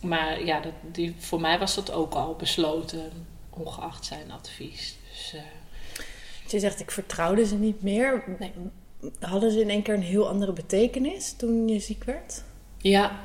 maar 0.08 0.44
ja, 0.44 0.60
dat, 0.60 0.72
die, 0.92 1.14
voor 1.18 1.40
mij 1.40 1.58
was 1.58 1.74
dat 1.74 1.92
ook 1.92 2.14
al 2.14 2.34
besloten, 2.34 3.26
ongeacht 3.50 4.04
zijn 4.04 4.30
advies. 4.30 4.96
Dus, 5.10 5.32
uh, 5.34 5.40
je 6.46 6.58
zegt, 6.58 6.80
ik 6.80 6.90
vertrouwde 6.90 7.46
ze 7.46 7.54
niet 7.54 7.82
meer. 7.82 8.24
Nee. 8.38 8.52
Hadden 9.20 9.50
ze 9.50 9.60
in 9.60 9.70
één 9.70 9.82
keer 9.82 9.94
een 9.94 10.02
heel 10.02 10.28
andere 10.28 10.52
betekenis 10.52 11.32
toen 11.32 11.68
je 11.68 11.78
ziek 11.78 12.04
werd? 12.04 12.42
Ja, 12.78 13.20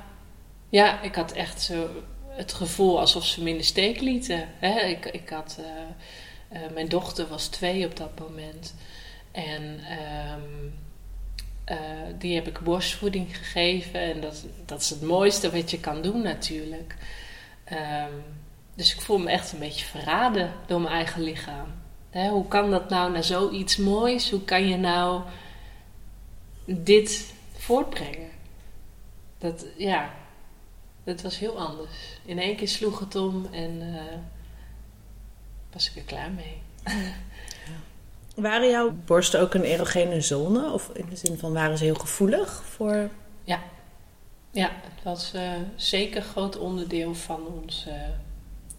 ja 0.74 1.02
ik 1.02 1.16
had 1.16 1.32
echt 1.32 1.62
zo 1.62 1.90
het 2.28 2.54
gevoel 2.54 3.00
alsof 3.00 3.26
ze 3.26 3.44
me 3.44 3.50
in 3.50 3.58
de 3.58 3.64
steek 3.64 4.02
lieten. 4.02 4.50
Hè? 4.60 4.80
Ik, 4.80 5.06
ik 5.06 5.30
had, 5.30 5.60
uh, 5.60 6.62
uh, 6.62 6.72
mijn 6.74 6.90
dochter 6.90 7.28
was 7.28 7.48
twee 7.48 7.86
op 7.86 7.98
dat 7.98 8.20
moment. 8.20 8.76
En 9.32 9.64
um, 10.34 10.74
uh, 11.72 11.78
die 12.18 12.36
heb 12.36 12.48
ik 12.48 12.60
borstvoeding 12.60 13.38
gegeven. 13.38 14.00
En 14.00 14.22
dat, 14.22 14.46
dat 14.66 14.82
is 14.82 14.90
het 14.90 15.02
mooiste 15.02 15.52
wat 15.52 15.72
je 15.72 15.80
kan 15.80 16.02
doen 16.02 16.22
natuurlijk. 16.22 16.96
Um, 17.72 18.24
dus 18.76 18.96
ik 18.96 19.02
voel 19.02 19.18
me 19.18 19.30
echt 19.30 19.52
een 19.52 19.60
beetje 19.60 19.86
verraden 19.86 20.54
door 20.66 20.82
mijn 20.82 20.94
eigen 20.94 21.22
lichaam. 21.22 21.68
Hè? 22.10 22.30
Hoe 22.30 22.48
kan 22.48 22.72
dat 22.72 22.90
nou 22.90 23.12
naar 23.12 23.24
zoiets 23.24 23.78
moois? 23.78 24.30
Hoe 24.30 24.44
kan 24.44 24.68
je 24.68 24.78
nou 24.78 25.22
dit 26.66 27.34
voortbrengen? 27.58 28.30
Dat, 29.38 29.66
ja, 29.78 30.14
het 31.04 31.22
was 31.22 31.40
heel 31.40 31.60
anders. 31.60 32.20
In 32.26 32.40
één 32.40 32.56
keer 32.56 32.68
sloeg 32.68 33.00
het 33.00 33.16
om 33.16 33.48
en 33.52 33.82
uh, 33.82 34.02
was 35.72 35.90
ik 35.90 35.96
er 35.96 36.02
klaar 36.02 36.32
mee. 36.32 36.62
Waren 38.36 38.70
jouw 38.70 38.92
borsten 39.06 39.40
ook 39.40 39.54
een 39.54 39.64
erogene 39.64 40.22
zone? 40.22 40.72
Of 40.72 40.90
in 40.94 41.06
de 41.10 41.16
zin 41.16 41.38
van 41.38 41.54
waren 41.54 41.78
ze 41.78 41.84
heel 41.84 41.96
gevoelig 41.96 42.64
voor. 42.66 43.10
Ja, 43.44 43.64
ja 44.52 44.72
het 44.72 45.04
was 45.04 45.32
uh, 45.36 45.52
zeker 45.76 46.18
een 46.18 46.24
groot 46.24 46.58
onderdeel 46.58 47.16
van 47.16 47.48
ons 47.48 47.86
uh, 47.88 47.94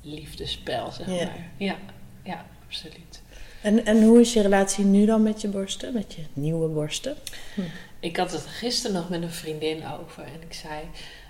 liefdespel, 0.01 0.93
zeg 0.93 1.07
ja. 1.07 1.25
maar. 1.25 1.51
Ja, 1.57 1.77
ja, 2.23 2.45
absoluut. 2.67 3.23
En, 3.63 3.85
en 3.85 4.03
hoe 4.03 4.21
is 4.21 4.33
je 4.33 4.43
relatie 4.43 4.85
nu 4.85 5.07
dan 5.07 5.23
met 5.23 5.41
je 5.41 5.49
borsten, 5.49 5.93
met 5.93 6.15
je 6.15 6.23
nieuwe 6.33 6.69
borsten? 6.69 7.17
Hm. 7.55 7.61
Ik 8.01 8.17
had 8.17 8.33
het 8.33 8.47
gisteren 8.47 8.97
nog 8.97 9.09
met 9.09 9.23
een 9.23 9.31
vriendin 9.31 9.87
over 9.87 10.23
en 10.23 10.43
ik 10.43 10.53
zei 10.53 10.81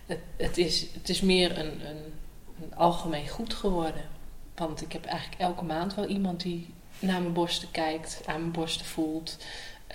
het, 0.07 0.19
het, 0.37 0.59
is, 0.59 0.87
het 0.93 1.09
is 1.09 1.21
meer 1.21 1.59
een, 1.59 1.87
een, 1.87 2.13
een, 2.63 2.75
algemeen 2.75 3.29
goed 3.29 3.55
geworden. 3.55 4.05
Want 4.55 4.83
ik 4.83 4.93
heb 4.93 5.05
eigenlijk 5.05 5.41
elke 5.41 5.65
maand 5.65 5.95
wel 5.95 6.07
iemand 6.07 6.43
die 6.43 6.75
naar 6.99 7.21
mijn 7.21 7.33
borsten 7.33 7.71
kijkt, 7.71 8.23
aan 8.27 8.41
mijn 8.41 8.53
borsten 8.53 8.87
voelt. 8.87 9.39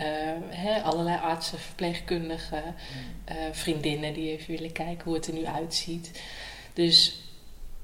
Uh, 0.01 0.05
hè, 0.47 0.81
allerlei 0.81 1.17
artsen, 1.17 1.59
verpleegkundigen, 1.59 2.75
uh, 3.29 3.35
vriendinnen 3.51 4.13
die 4.13 4.31
even 4.31 4.53
willen 4.53 4.71
kijken 4.71 5.03
hoe 5.03 5.13
het 5.13 5.27
er 5.27 5.33
nu 5.33 5.45
uitziet. 5.45 6.21
Dus 6.73 7.21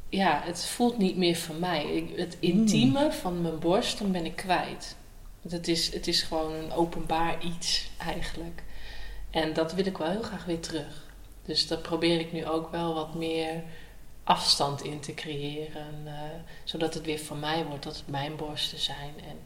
ja, 0.09 0.41
het 0.43 0.65
voelt 0.65 0.97
niet 0.97 1.17
meer 1.17 1.35
van 1.35 1.59
mij. 1.59 1.85
Ik, 1.85 2.17
het 2.17 2.37
intieme 2.39 3.03
mm. 3.03 3.11
van 3.11 3.41
mijn 3.41 3.59
borst, 3.59 3.97
dan 3.97 4.11
ben 4.11 4.25
ik 4.25 4.35
kwijt. 4.35 4.95
Het 5.49 5.67
is, 5.67 5.93
het 5.93 6.07
is 6.07 6.21
gewoon 6.21 6.53
een 6.53 6.71
openbaar 6.71 7.43
iets 7.43 7.89
eigenlijk. 7.97 8.63
En 9.29 9.53
dat 9.53 9.73
wil 9.73 9.85
ik 9.85 9.97
wel 9.97 10.09
heel 10.09 10.21
graag 10.21 10.45
weer 10.45 10.59
terug. 10.59 11.04
Dus 11.45 11.67
daar 11.67 11.77
probeer 11.77 12.19
ik 12.19 12.31
nu 12.31 12.45
ook 12.45 12.71
wel 12.71 12.93
wat 12.93 13.15
meer 13.15 13.63
afstand 14.23 14.83
in 14.83 14.99
te 14.99 15.13
creëren. 15.13 16.03
Uh, 16.05 16.11
zodat 16.63 16.93
het 16.93 17.05
weer 17.05 17.19
van 17.19 17.39
mij 17.39 17.65
wordt, 17.65 17.83
dat 17.83 17.95
het 17.95 18.07
mijn 18.07 18.35
borsten 18.35 18.79
zijn. 18.79 19.13
En 19.27 19.39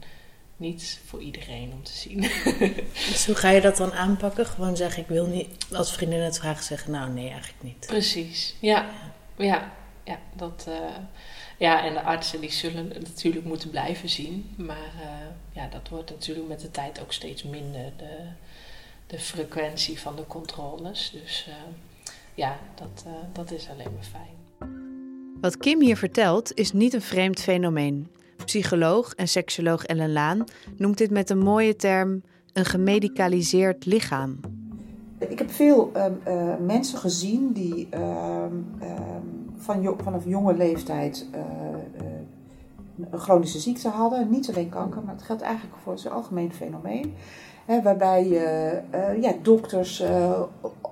niet 0.58 1.00
voor 1.06 1.22
iedereen 1.22 1.72
om 1.74 1.84
te 1.84 1.98
zien. 1.98 2.22
dus 3.12 3.26
hoe 3.26 3.36
ga 3.36 3.50
je 3.50 3.62
dat 3.62 3.78
dan 3.78 3.94
aanpakken? 3.94 4.46
Gewoon 4.46 4.78
zeggen, 4.78 5.02
ik 5.02 5.08
wil 5.08 5.26
niet, 5.26 5.48
als 5.74 5.94
vriendin 5.94 6.20
het 6.20 6.40
vragen 6.40 6.64
zeggen, 6.64 6.92
nou 6.92 7.10
nee, 7.10 7.30
eigenlijk 7.30 7.64
niet. 7.64 7.86
Precies, 7.88 8.56
ja. 8.60 8.90
Ja, 9.36 9.72
ja, 10.04 10.20
dat, 10.36 10.66
uh, 10.70 10.76
ja 11.58 11.84
en 11.86 11.94
de 11.94 12.02
artsen 12.02 12.42
die 12.42 12.52
zullen 12.52 12.88
natuurlijk 12.88 13.46
moeten 13.46 13.70
blijven 13.70 14.10
zien. 14.10 14.54
Maar 14.58 14.92
uh, 15.02 15.10
ja, 15.52 15.68
dat 15.68 15.90
wordt 15.90 16.10
natuurlijk 16.10 16.48
met 16.48 16.60
de 16.60 16.72
tijd 16.72 17.02
ook 17.02 17.14
steeds 17.14 17.44
minder, 17.44 17.92
de, 17.98 18.18
de 19.10 19.20
frequentie 19.20 20.00
van 20.00 20.16
de 20.16 20.28
controles. 20.28 21.12
Dus 21.24 21.50
ja, 22.34 22.60
dat, 22.76 23.04
uh, 23.08 23.14
dat 23.34 23.52
is 23.52 23.70
alleen 23.70 23.94
maar 23.94 24.04
fijn. 24.04 24.38
Wat 25.42 25.58
Kim 25.58 25.82
hier 25.82 25.98
vertelt 25.98 26.54
is 26.54 26.72
niet 26.72 26.94
een 26.94 27.02
vreemd 27.02 27.40
fenomeen. 27.40 28.08
Psycholoog 28.46 29.14
en 29.14 29.28
seksoloog 29.28 29.84
Ellen 29.84 30.12
Laan 30.12 30.44
noemt 30.78 30.98
dit 30.98 31.12
met 31.12 31.30
een 31.30 31.40
mooie 31.40 31.76
term 31.76 32.22
een 32.54 32.66
gemedicaliseerd 32.66 33.86
lichaam. 33.86 34.40
Ik 35.18 35.40
heb 35.40 35.52
veel 35.52 35.92
uh, 35.96 36.06
uh, 36.28 36.54
mensen 36.66 37.00
gezien 37.00 37.52
die 37.52 37.88
uh, 37.94 38.46
van 39.56 39.82
jo 39.82 39.98
vanaf 40.04 40.26
jonge 40.26 40.54
leeftijd 40.54 41.28
uh, 41.36 41.42
een 43.12 43.20
chronische 43.20 43.60
ziekte 43.60 43.90
hadden. 43.90 44.30
Niet 44.30 44.50
alleen 44.50 44.70
kanker, 44.70 45.04
maar 45.04 45.16
het 45.16 45.24
geldt 45.24 45.42
eigenlijk 45.42 45.76
voor 45.84 45.94
het 45.94 46.10
algemeen 46.10 46.54
fenomeen. 46.54 47.14
Waarbij 47.84 48.28
je 48.28 48.78
ja, 49.22 49.34
dokters 49.42 50.04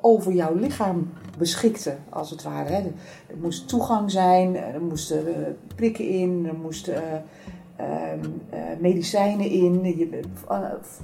over 0.02 0.34
jouw 0.34 0.56
lichaam 0.56 1.10
beschikte, 1.38 1.96
als 2.10 2.30
het 2.30 2.44
ware. 2.44 2.70
Hè. 2.70 2.82
Er 3.28 3.38
moest 3.42 3.68
toegang 3.68 4.12
zijn, 4.12 4.56
er 4.56 4.82
moesten 4.82 5.26
prikken 5.76 6.08
in, 6.08 6.46
er 6.48 6.56
moesten 6.56 7.24
ehm, 7.76 8.30
medicijnen 8.80 9.50
in, 9.50 9.98
je 9.98 10.20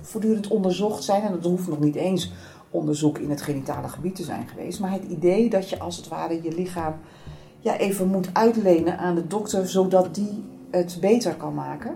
voortdurend 0.02 0.48
onderzocht 0.48 1.04
zijn. 1.04 1.22
En 1.22 1.32
dat 1.32 1.44
hoeft 1.44 1.68
nog 1.68 1.80
niet 1.80 1.96
eens 1.96 2.32
onderzoek 2.70 3.18
in 3.18 3.30
het 3.30 3.42
genitale 3.42 3.88
gebied 3.88 4.16
te 4.16 4.24
zijn 4.24 4.48
geweest. 4.48 4.80
Maar 4.80 4.92
het 4.92 5.04
idee 5.04 5.50
dat 5.50 5.70
je 5.70 5.80
als 5.80 5.98
het 5.98 6.08
ware 6.08 6.40
je 6.44 6.52
lichaam 6.52 6.94
ja, 7.60 7.78
even 7.78 8.08
moet 8.08 8.30
uitlenen 8.34 8.98
aan 8.98 9.16
de 9.16 9.28
dokter, 9.28 9.68
zodat 9.68 10.16
die 10.16 10.44
het 10.72 10.98
beter 11.02 11.36
kan 11.36 11.54
maken. 11.54 11.96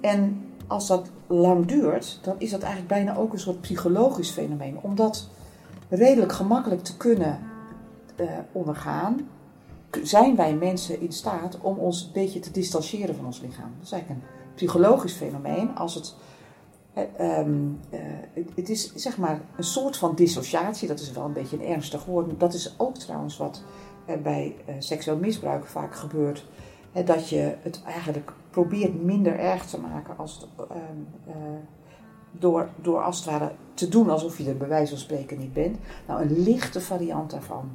En 0.00 0.42
als 0.72 0.86
dat 0.86 1.10
lang 1.26 1.66
duurt, 1.66 2.18
dan 2.22 2.34
is 2.38 2.50
dat 2.50 2.60
eigenlijk 2.60 2.92
bijna 2.92 3.16
ook 3.16 3.32
een 3.32 3.38
soort 3.40 3.60
psychologisch 3.60 4.30
fenomeen. 4.30 4.78
Om 4.80 4.94
dat 4.94 5.28
redelijk 5.88 6.32
gemakkelijk 6.32 6.82
te 6.82 6.96
kunnen 6.96 7.38
uh, 8.20 8.30
ondergaan, 8.52 9.28
zijn 10.02 10.36
wij 10.36 10.54
mensen 10.54 11.00
in 11.00 11.12
staat 11.12 11.58
om 11.60 11.78
ons 11.78 12.02
een 12.02 12.12
beetje 12.12 12.40
te 12.40 12.50
distancieren 12.50 13.14
van 13.14 13.26
ons 13.26 13.40
lichaam. 13.40 13.70
Dat 13.76 13.86
is 13.86 13.92
eigenlijk 13.92 14.22
een 14.22 14.54
psychologisch 14.54 15.12
fenomeen. 15.12 15.76
Als 15.76 15.94
het, 15.94 16.14
um, 17.20 17.78
uh, 17.90 18.00
het, 18.32 18.48
het, 18.54 18.68
is 18.68 18.94
zeg 18.94 19.18
maar 19.18 19.40
een 19.56 19.64
soort 19.64 19.96
van 19.96 20.14
dissociatie, 20.14 20.88
dat 20.88 21.00
is 21.00 21.12
wel 21.12 21.24
een 21.24 21.32
beetje 21.32 21.56
een 21.56 21.66
ernstig 21.66 22.04
woord. 22.04 22.40
Dat 22.40 22.54
is 22.54 22.74
ook 22.76 22.98
trouwens 22.98 23.36
wat 23.36 23.62
bij 24.22 24.56
seksueel 24.78 25.16
misbruik 25.16 25.66
vaak 25.66 25.94
gebeurt 25.94 26.44
dat 26.92 27.28
je 27.28 27.54
het 27.62 27.82
eigenlijk 27.86 28.32
probeert 28.50 29.02
minder 29.02 29.38
erg 29.38 29.66
te 29.66 29.80
maken 29.80 30.18
als 30.18 30.40
het, 30.40 30.68
uh, 30.70 30.76
uh, 31.28 31.34
door, 32.30 32.68
door 32.82 33.02
als 33.02 33.16
het 33.16 33.24
ware 33.24 33.52
te 33.74 33.88
doen 33.88 34.10
alsof 34.10 34.38
je 34.38 34.48
er 34.48 34.56
bij 34.56 34.68
wijze 34.68 34.90
van 34.90 34.98
spreken 34.98 35.38
niet 35.38 35.52
bent. 35.52 35.78
Nou, 36.06 36.22
een 36.22 36.42
lichte 36.42 36.80
variant 36.80 37.30
daarvan. 37.30 37.70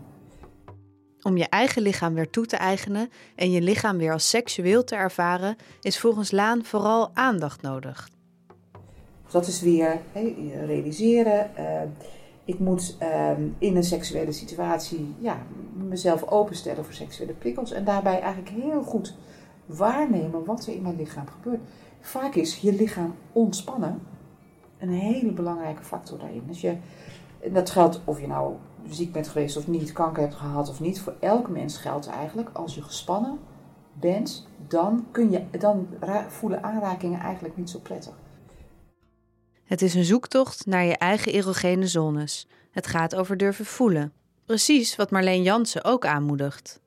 Om 1.21 1.37
je 1.37 1.49
eigen 1.49 1.81
lichaam 1.81 2.13
weer 2.13 2.29
toe 2.29 2.45
te 2.45 2.55
eigenen 2.55 3.09
en 3.35 3.51
je 3.51 3.61
lichaam 3.61 3.97
weer 3.97 4.11
als 4.11 4.29
seksueel 4.29 4.83
te 4.83 4.95
ervaren, 4.95 5.55
is 5.81 5.99
volgens 5.99 6.31
Laan 6.31 6.63
vooral 6.63 7.09
aandacht 7.13 7.61
nodig. 7.61 8.09
Dat 9.31 9.47
is 9.47 9.61
weer 9.61 9.99
realiseren. 10.65 11.51
Uh, 11.59 11.81
ik 12.47 12.59
moet 12.59 12.95
ehm, 12.99 13.47
in 13.57 13.75
een 13.75 13.83
seksuele 13.83 14.31
situatie 14.31 15.15
ja, 15.19 15.37
mezelf 15.73 16.23
openstellen 16.23 16.85
voor 16.85 16.93
seksuele 16.93 17.33
prikkels. 17.33 17.71
En 17.71 17.83
daarbij 17.83 18.19
eigenlijk 18.19 18.49
heel 18.49 18.83
goed 18.83 19.15
waarnemen 19.65 20.45
wat 20.45 20.65
er 20.65 20.73
in 20.73 20.81
mijn 20.81 20.95
lichaam 20.95 21.27
gebeurt. 21.27 21.59
Vaak 21.99 22.35
is 22.35 22.57
je 22.57 22.73
lichaam 22.73 23.15
ontspannen 23.31 24.01
een 24.77 24.89
hele 24.89 25.31
belangrijke 25.31 25.83
factor 25.83 26.19
daarin. 26.19 26.43
Dus 26.47 26.61
je, 26.61 26.77
dat 27.51 27.69
geldt 27.69 28.01
of 28.03 28.21
je 28.21 28.27
nou 28.27 28.53
ziek 28.89 29.11
bent 29.11 29.27
geweest 29.27 29.57
of 29.57 29.67
niet, 29.67 29.91
kanker 29.91 30.21
hebt 30.21 30.35
gehad 30.35 30.69
of 30.69 30.79
niet. 30.79 31.01
Voor 31.01 31.15
elk 31.19 31.49
mens 31.49 31.77
geldt 31.77 32.07
eigenlijk, 32.07 32.49
als 32.53 32.75
je 32.75 32.81
gespannen 32.81 33.39
bent, 33.93 34.47
dan, 34.67 35.05
kun 35.11 35.31
je, 35.31 35.43
dan 35.59 35.87
voelen 36.27 36.63
aanrakingen 36.63 37.19
eigenlijk 37.19 37.57
niet 37.57 37.69
zo 37.69 37.79
prettig. 37.79 38.13
Het 39.67 39.81
is 39.81 39.93
een 39.93 40.05
zoektocht 40.05 40.65
naar 40.65 40.85
je 40.85 40.97
eigen 40.97 41.31
erogene 41.31 41.87
zones. 41.87 42.47
Het 42.71 42.87
gaat 42.87 43.15
over 43.15 43.37
durven 43.37 43.65
voelen. 43.65 44.13
Precies 44.45 44.95
wat 44.95 45.11
Marleen 45.11 45.43
Jansen 45.43 45.83
ook 45.83 46.05
aanmoedigt. 46.05 46.79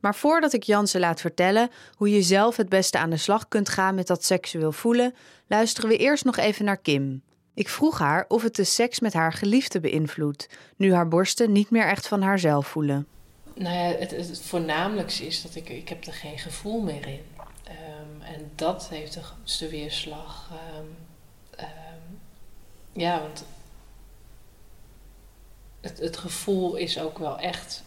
Maar 0.00 0.14
voordat 0.14 0.52
ik 0.52 0.62
Jansen 0.62 1.00
laat 1.00 1.20
vertellen 1.20 1.70
hoe 1.94 2.10
je 2.10 2.22
zelf 2.22 2.56
het 2.56 2.68
beste 2.68 2.98
aan 2.98 3.10
de 3.10 3.16
slag 3.16 3.48
kunt 3.48 3.68
gaan 3.68 3.94
met 3.94 4.06
dat 4.06 4.24
seksueel 4.24 4.72
voelen, 4.72 5.14
luisteren 5.46 5.90
we 5.90 5.96
eerst 5.96 6.24
nog 6.24 6.36
even 6.36 6.64
naar 6.64 6.76
Kim. 6.76 7.22
Ik 7.54 7.68
vroeg 7.68 7.98
haar 7.98 8.24
of 8.28 8.42
het 8.42 8.56
de 8.56 8.64
seks 8.64 9.00
met 9.00 9.12
haar 9.12 9.32
geliefde 9.32 9.80
beïnvloedt, 9.80 10.48
nu 10.76 10.94
haar 10.94 11.08
borsten 11.08 11.52
niet 11.52 11.70
meer 11.70 11.86
echt 11.86 12.08
van 12.08 12.22
haarzelf 12.22 12.66
voelen. 12.66 13.06
Nou 13.54 13.74
ja, 13.74 13.98
het, 13.98 14.10
het 14.10 14.40
voornamelijkste 14.40 15.26
is 15.26 15.42
dat 15.42 15.54
ik, 15.54 15.68
ik 15.68 15.88
heb 15.88 16.06
er 16.06 16.12
geen 16.12 16.38
gevoel 16.38 16.80
meer 16.80 17.06
in. 17.06 17.20
Ehm, 17.64 18.32
en 18.34 18.50
dat 18.54 18.88
heeft 18.88 19.12
de 19.12 19.22
grootste 19.22 19.68
weerslag. 19.68 20.50
Ehm, 20.50 20.84
ja, 22.96 23.20
want 23.20 23.44
het, 25.80 25.98
het 25.98 26.16
gevoel 26.16 26.76
is 26.76 26.98
ook 26.98 27.18
wel 27.18 27.38
echt 27.38 27.82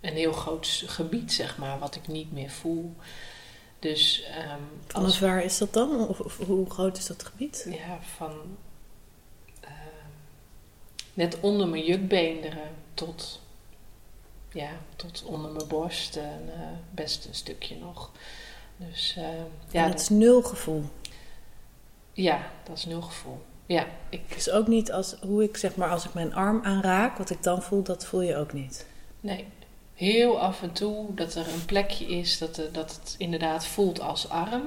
een 0.00 0.14
heel 0.14 0.32
groot 0.32 0.82
gebied, 0.86 1.32
zeg 1.32 1.58
maar, 1.58 1.78
wat 1.78 1.94
ik 1.94 2.08
niet 2.08 2.32
meer 2.32 2.50
voel. 2.50 2.94
Dus, 3.78 4.24
um, 4.38 4.80
Vanaf 4.86 5.18
waar 5.18 5.44
is 5.44 5.58
dat 5.58 5.72
dan? 5.72 6.08
Of, 6.08 6.20
of, 6.20 6.38
hoe 6.38 6.70
groot 6.70 6.96
is 6.96 7.06
dat 7.06 7.24
gebied? 7.24 7.66
Ja, 7.68 7.98
van 8.16 8.32
net 11.14 11.40
onder 11.40 11.68
mijn 11.68 11.84
jukbeenderen 11.84 12.70
tot, 12.94 13.40
ja, 14.52 14.70
tot 14.96 15.22
onder 15.24 15.50
mijn 15.50 15.68
borst. 15.68 16.16
En, 16.16 16.42
uh, 16.46 16.66
best 16.90 17.24
een 17.24 17.34
stukje 17.34 17.76
nog. 17.76 18.10
Dus, 18.76 19.14
uh, 19.18 19.24
ja, 19.70 19.82
dat, 19.82 19.92
dat 19.92 20.00
is 20.00 20.08
nul 20.08 20.42
gevoel. 20.42 20.84
Ja, 22.12 22.50
dat 22.64 22.76
is 22.76 22.84
nul 22.84 23.02
gevoel. 23.02 23.42
Ja, 23.70 23.86
ik... 24.08 24.34
Dus 24.34 24.50
ook 24.50 24.66
niet 24.66 24.92
als 24.92 25.16
hoe 25.20 25.42
ik 25.42 25.56
zeg 25.56 25.76
maar 25.76 25.90
als 25.90 26.04
ik 26.04 26.14
mijn 26.14 26.34
arm 26.34 26.60
aanraak, 26.62 27.18
wat 27.18 27.30
ik 27.30 27.42
dan 27.42 27.62
voel, 27.62 27.82
dat 27.82 28.06
voel 28.06 28.20
je 28.20 28.36
ook 28.36 28.52
niet. 28.52 28.86
Nee, 29.20 29.46
heel 29.94 30.40
af 30.40 30.62
en 30.62 30.72
toe 30.72 31.14
dat 31.14 31.34
er 31.34 31.48
een 31.48 31.64
plekje 31.64 32.06
is 32.06 32.38
dat, 32.38 32.56
er, 32.56 32.72
dat 32.72 33.00
het 33.00 33.14
inderdaad 33.18 33.66
voelt 33.66 34.00
als 34.00 34.28
arm. 34.28 34.62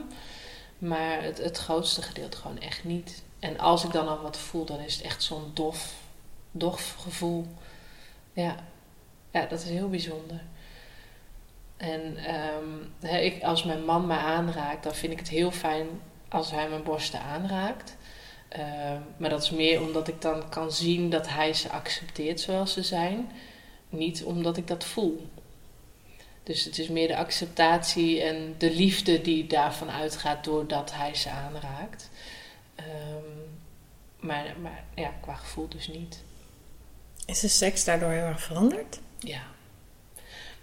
Maar 0.77 1.23
het, 1.23 1.37
het 1.37 1.57
grootste 1.57 2.01
gedeelte 2.01 2.37
gewoon 2.37 2.59
echt 2.59 2.83
niet. 2.83 3.23
En 3.39 3.59
als 3.59 3.83
ik 3.83 3.91
dan 3.91 4.07
al 4.07 4.21
wat 4.21 4.37
voel, 4.37 4.65
dan 4.65 4.79
is 4.79 4.95
het 4.95 5.03
echt 5.03 5.23
zo'n 5.23 5.51
dof, 5.53 5.93
dof 6.51 6.95
gevoel. 6.99 7.47
Ja. 8.33 8.55
ja, 9.31 9.45
dat 9.45 9.61
is 9.61 9.69
heel 9.69 9.89
bijzonder. 9.89 10.41
En 11.77 12.17
um, 13.01 13.09
ik, 13.09 13.43
als 13.43 13.63
mijn 13.63 13.85
man 13.85 14.07
me 14.07 14.17
aanraakt, 14.17 14.83
dan 14.83 14.95
vind 14.95 15.13
ik 15.13 15.19
het 15.19 15.29
heel 15.29 15.51
fijn 15.51 15.87
als 16.29 16.51
hij 16.51 16.69
mijn 16.69 16.83
borsten 16.83 17.21
aanraakt. 17.21 17.95
Uh, 18.57 18.59
maar 19.17 19.29
dat 19.29 19.43
is 19.43 19.49
meer 19.49 19.81
omdat 19.81 20.07
ik 20.07 20.21
dan 20.21 20.49
kan 20.49 20.71
zien 20.71 21.09
dat 21.09 21.29
hij 21.29 21.53
ze 21.53 21.69
accepteert 21.69 22.39
zoals 22.39 22.73
ze 22.73 22.83
zijn. 22.83 23.31
Niet 23.89 24.23
omdat 24.23 24.57
ik 24.57 24.67
dat 24.67 24.83
voel. 24.83 25.27
Dus 26.43 26.63
het 26.63 26.79
is 26.79 26.87
meer 26.87 27.07
de 27.07 27.17
acceptatie 27.17 28.21
en 28.21 28.55
de 28.57 28.71
liefde 28.71 29.21
die 29.21 29.47
daarvan 29.47 29.91
uitgaat 29.91 30.43
doordat 30.43 30.93
hij 30.93 31.15
ze 31.15 31.29
aanraakt. 31.29 32.09
Um, 32.79 33.59
maar, 34.19 34.55
maar 34.61 34.83
ja, 34.95 35.11
qua 35.21 35.35
gevoel 35.35 35.67
dus 35.67 35.87
niet. 35.87 36.23
Is 37.25 37.39
de 37.39 37.47
seks 37.47 37.83
daardoor 37.83 38.11
heel 38.11 38.25
erg 38.25 38.41
veranderd? 38.41 38.99
Ja. 39.19 39.41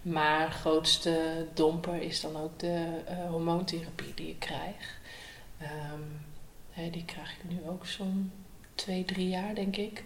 Maar 0.02 0.50
grootste 0.50 1.46
domper 1.54 2.02
is 2.02 2.20
dan 2.20 2.36
ook 2.36 2.58
de 2.58 3.02
uh, 3.10 3.30
hormoontherapie 3.30 4.14
die 4.14 4.28
ik 4.28 4.38
krijg. 4.38 4.98
Um, 5.62 6.28
die 6.90 7.04
krijg 7.04 7.30
ik 7.30 7.50
nu 7.50 7.68
ook 7.68 7.86
zo'n 7.86 8.32
twee, 8.74 9.04
drie 9.04 9.28
jaar, 9.28 9.54
denk 9.54 9.76
ik. 9.76 10.04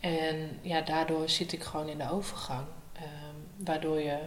En 0.00 0.58
ja, 0.62 0.80
daardoor 0.80 1.28
zit 1.28 1.52
ik 1.52 1.62
gewoon 1.62 1.88
in 1.88 1.98
de 1.98 2.10
overgang. 2.10 2.66
Um, 2.96 3.64
waardoor 3.64 4.00
je 4.00 4.18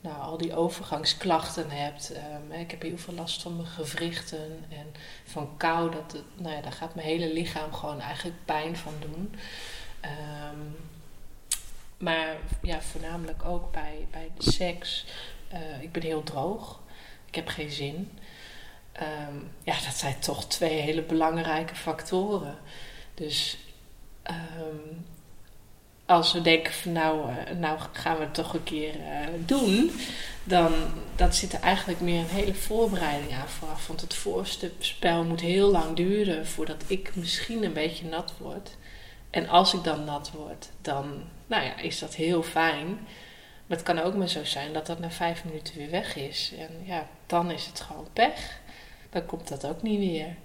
nou, 0.00 0.20
al 0.20 0.36
die 0.36 0.54
overgangsklachten 0.54 1.70
hebt. 1.70 2.12
Um, 2.16 2.52
ik 2.52 2.70
heb 2.70 2.82
heel 2.82 2.98
veel 2.98 3.14
last 3.14 3.42
van 3.42 3.56
mijn 3.56 3.68
gewrichten 3.68 4.64
en 4.68 4.86
van 5.24 5.56
kou. 5.56 5.90
Dat 5.90 6.22
nou 6.36 6.54
ja, 6.54 6.60
daar 6.60 6.72
gaat 6.72 6.94
mijn 6.94 7.06
hele 7.06 7.32
lichaam 7.32 7.72
gewoon 7.72 8.00
eigenlijk 8.00 8.44
pijn 8.44 8.76
van 8.76 8.94
doen. 9.00 9.34
Um, 10.50 10.76
maar 11.98 12.36
ja, 12.62 12.80
voornamelijk 12.80 13.44
ook 13.44 13.72
bij, 13.72 14.06
bij 14.10 14.30
de 14.38 14.50
seks. 14.50 15.06
Uh, 15.52 15.82
ik 15.82 15.92
ben 15.92 16.02
heel 16.02 16.22
droog. 16.22 16.80
Ik 17.26 17.34
heb 17.34 17.48
geen 17.48 17.70
zin. 17.70 18.18
Um, 19.00 19.50
ja, 19.62 19.72
dat 19.72 19.94
zijn 19.94 20.18
toch 20.18 20.46
twee 20.46 20.80
hele 20.80 21.02
belangrijke 21.02 21.74
factoren. 21.74 22.58
Dus 23.14 23.58
um, 24.30 25.06
als 26.06 26.32
we 26.32 26.40
denken 26.40 26.72
van 26.72 26.92
nou, 26.92 27.30
uh, 27.30 27.58
nou 27.58 27.78
gaan 27.92 28.16
we 28.16 28.22
het 28.24 28.34
toch 28.34 28.54
een 28.54 28.62
keer 28.62 28.94
uh, 28.96 29.26
doen, 29.38 29.90
dan 30.44 30.72
dat 31.16 31.34
zit 31.34 31.52
er 31.52 31.60
eigenlijk 31.60 32.00
meer 32.00 32.20
een 32.20 32.28
hele 32.28 32.54
voorbereiding 32.54 33.32
aan 33.34 33.48
vooraf. 33.48 33.86
Want 33.86 34.00
het 34.00 34.14
voorspel 34.14 35.24
moet 35.24 35.40
heel 35.40 35.70
lang 35.70 35.96
duren 35.96 36.46
voordat 36.46 36.84
ik 36.86 37.16
misschien 37.16 37.64
een 37.64 37.72
beetje 37.72 38.06
nat 38.06 38.32
word. 38.38 38.76
En 39.30 39.48
als 39.48 39.74
ik 39.74 39.84
dan 39.84 40.04
nat 40.04 40.30
word, 40.30 40.68
dan 40.80 41.22
nou 41.46 41.64
ja, 41.64 41.76
is 41.76 41.98
dat 41.98 42.14
heel 42.14 42.42
fijn. 42.42 42.86
Maar 43.66 43.76
het 43.76 43.82
kan 43.82 43.98
ook 43.98 44.14
maar 44.14 44.28
zo 44.28 44.44
zijn 44.44 44.72
dat 44.72 44.86
dat 44.86 44.98
na 44.98 45.10
vijf 45.10 45.44
minuten 45.44 45.76
weer 45.76 45.90
weg 45.90 46.16
is. 46.16 46.52
En 46.58 46.70
ja, 46.84 47.06
dan 47.26 47.50
is 47.50 47.66
het 47.66 47.80
gewoon 47.80 48.08
pech. 48.12 48.60
Dan 49.10 49.26
komt 49.26 49.48
dat 49.48 49.66
ook 49.66 49.82
niet 49.82 49.98
weer. 49.98 50.36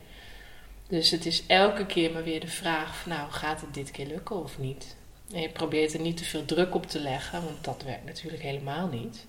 Dus 0.87 1.09
het 1.09 1.25
is 1.25 1.45
elke 1.47 1.85
keer 1.85 2.11
maar 2.11 2.23
weer 2.23 2.39
de 2.39 2.47
vraag 2.47 2.97
van 2.97 3.11
nou, 3.11 3.31
gaat 3.31 3.61
het 3.61 3.73
dit 3.73 3.91
keer 3.91 4.07
lukken 4.07 4.43
of 4.43 4.57
niet? 4.57 4.95
En 5.33 5.41
je 5.41 5.49
probeert 5.49 5.93
er 5.93 5.99
niet 5.99 6.17
te 6.17 6.25
veel 6.25 6.45
druk 6.45 6.75
op 6.75 6.85
te 6.85 6.99
leggen, 6.99 7.43
want 7.43 7.63
dat 7.63 7.83
werkt 7.83 8.05
natuurlijk 8.05 8.43
helemaal 8.43 8.87
niet. 8.87 9.25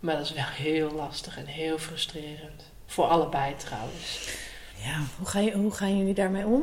Maar 0.00 0.16
dat 0.16 0.24
is 0.24 0.32
wel 0.32 0.44
heel 0.44 0.90
lastig 0.90 1.38
en 1.38 1.46
heel 1.46 1.78
frustrerend. 1.78 2.72
Voor 2.86 3.04
allebei 3.04 3.56
trouwens. 3.56 4.36
Ja, 4.82 5.00
hoe, 5.18 5.26
ga 5.26 5.38
je, 5.38 5.52
hoe 5.52 5.72
gaan 5.72 5.98
jullie 5.98 6.14
daarmee 6.14 6.46
om? 6.46 6.62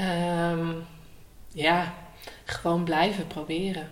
Um, 0.00 0.84
ja, 1.52 1.94
gewoon 2.44 2.84
blijven 2.84 3.26
proberen. 3.26 3.90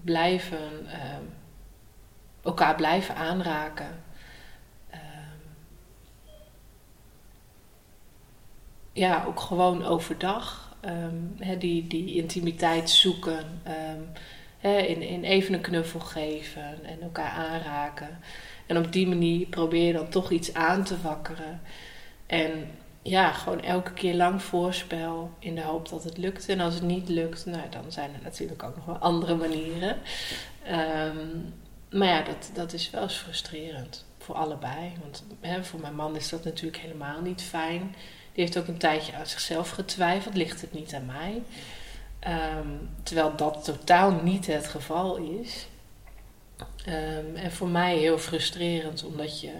Blijven 0.00 0.68
um, 1.16 1.34
elkaar 2.42 2.74
blijven 2.74 3.16
aanraken. 3.16 4.03
Ja, 8.94 9.24
ook 9.26 9.40
gewoon 9.40 9.84
overdag. 9.84 10.76
He, 11.38 11.58
die, 11.58 11.86
die 11.86 12.14
intimiteit 12.14 12.90
zoeken. 12.90 13.44
He, 14.58 14.76
in, 14.78 15.02
in 15.02 15.24
even 15.24 15.54
een 15.54 15.60
knuffel 15.60 16.00
geven 16.00 16.84
en 16.84 17.02
elkaar 17.02 17.30
aanraken. 17.30 18.18
En 18.66 18.78
op 18.78 18.92
die 18.92 19.06
manier 19.06 19.46
probeer 19.46 19.86
je 19.86 19.92
dan 19.92 20.08
toch 20.08 20.30
iets 20.30 20.54
aan 20.54 20.84
te 20.84 21.00
wakkeren. 21.00 21.60
En 22.26 22.70
ja, 23.02 23.32
gewoon 23.32 23.62
elke 23.62 23.92
keer 23.92 24.14
lang 24.14 24.42
voorspel 24.42 25.30
in 25.38 25.54
de 25.54 25.62
hoop 25.62 25.88
dat 25.88 26.04
het 26.04 26.18
lukt. 26.18 26.48
En 26.48 26.60
als 26.60 26.74
het 26.74 26.82
niet 26.82 27.08
lukt, 27.08 27.46
nou, 27.46 27.68
dan 27.70 27.92
zijn 27.92 28.10
er 28.14 28.22
natuurlijk 28.22 28.62
ook 28.62 28.76
nog 28.76 28.84
wel 28.84 28.96
andere 28.96 29.34
manieren. 29.34 29.96
Um, 30.70 31.54
maar 31.90 32.08
ja, 32.08 32.22
dat, 32.22 32.50
dat 32.54 32.72
is 32.72 32.90
wel 32.90 33.02
eens 33.02 33.16
frustrerend 33.16 34.04
voor 34.18 34.34
allebei. 34.34 34.92
Want 35.00 35.24
voor 35.66 35.80
mijn 35.80 35.94
man 35.94 36.16
is 36.16 36.28
dat 36.28 36.44
natuurlijk 36.44 36.82
helemaal 36.82 37.20
niet 37.20 37.42
fijn. 37.42 37.94
Die 38.34 38.44
heeft 38.44 38.58
ook 38.58 38.66
een 38.66 38.78
tijdje 38.78 39.14
aan 39.14 39.26
zichzelf 39.26 39.70
getwijfeld. 39.70 40.34
Ligt 40.34 40.60
het 40.60 40.72
niet 40.72 40.94
aan 40.94 41.06
mij? 41.06 41.42
Um, 42.58 42.90
terwijl 43.02 43.36
dat 43.36 43.64
totaal 43.64 44.10
niet 44.10 44.46
het 44.46 44.66
geval 44.66 45.16
is. 45.16 45.66
Um, 46.88 47.36
en 47.36 47.52
voor 47.52 47.68
mij 47.68 47.96
heel 47.96 48.18
frustrerend, 48.18 49.04
omdat 49.04 49.40
je. 49.40 49.52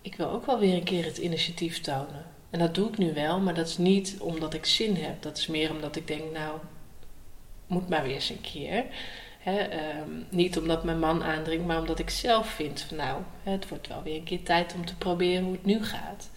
Ik 0.00 0.16
wil 0.16 0.30
ook 0.30 0.46
wel 0.46 0.58
weer 0.58 0.74
een 0.74 0.84
keer 0.84 1.04
het 1.04 1.18
initiatief 1.18 1.80
tonen. 1.80 2.26
En 2.50 2.58
dat 2.58 2.74
doe 2.74 2.88
ik 2.88 2.98
nu 2.98 3.14
wel, 3.14 3.40
maar 3.40 3.54
dat 3.54 3.68
is 3.68 3.78
niet 3.78 4.16
omdat 4.18 4.54
ik 4.54 4.64
zin 4.64 4.96
heb. 4.96 5.22
Dat 5.22 5.38
is 5.38 5.46
meer 5.46 5.70
omdat 5.70 5.96
ik 5.96 6.06
denk, 6.06 6.32
nou, 6.32 6.58
moet 7.66 7.88
maar 7.88 8.02
weer 8.02 8.14
eens 8.14 8.30
een 8.30 8.40
keer. 8.40 8.84
um, 9.46 10.26
niet 10.28 10.58
omdat 10.58 10.84
mijn 10.84 10.98
man 10.98 11.22
aandringt, 11.22 11.66
maar 11.66 11.78
omdat 11.78 11.98
ik 11.98 12.10
zelf 12.10 12.48
vind 12.48 12.80
van 12.80 12.96
nou, 12.96 13.22
het 13.42 13.68
wordt 13.68 13.88
wel 13.88 14.02
weer 14.02 14.16
een 14.16 14.24
keer 14.24 14.42
tijd 14.42 14.74
om 14.74 14.86
te 14.86 14.96
proberen 14.96 15.44
hoe 15.44 15.52
het 15.52 15.64
nu 15.64 15.84
gaat. 15.84 16.30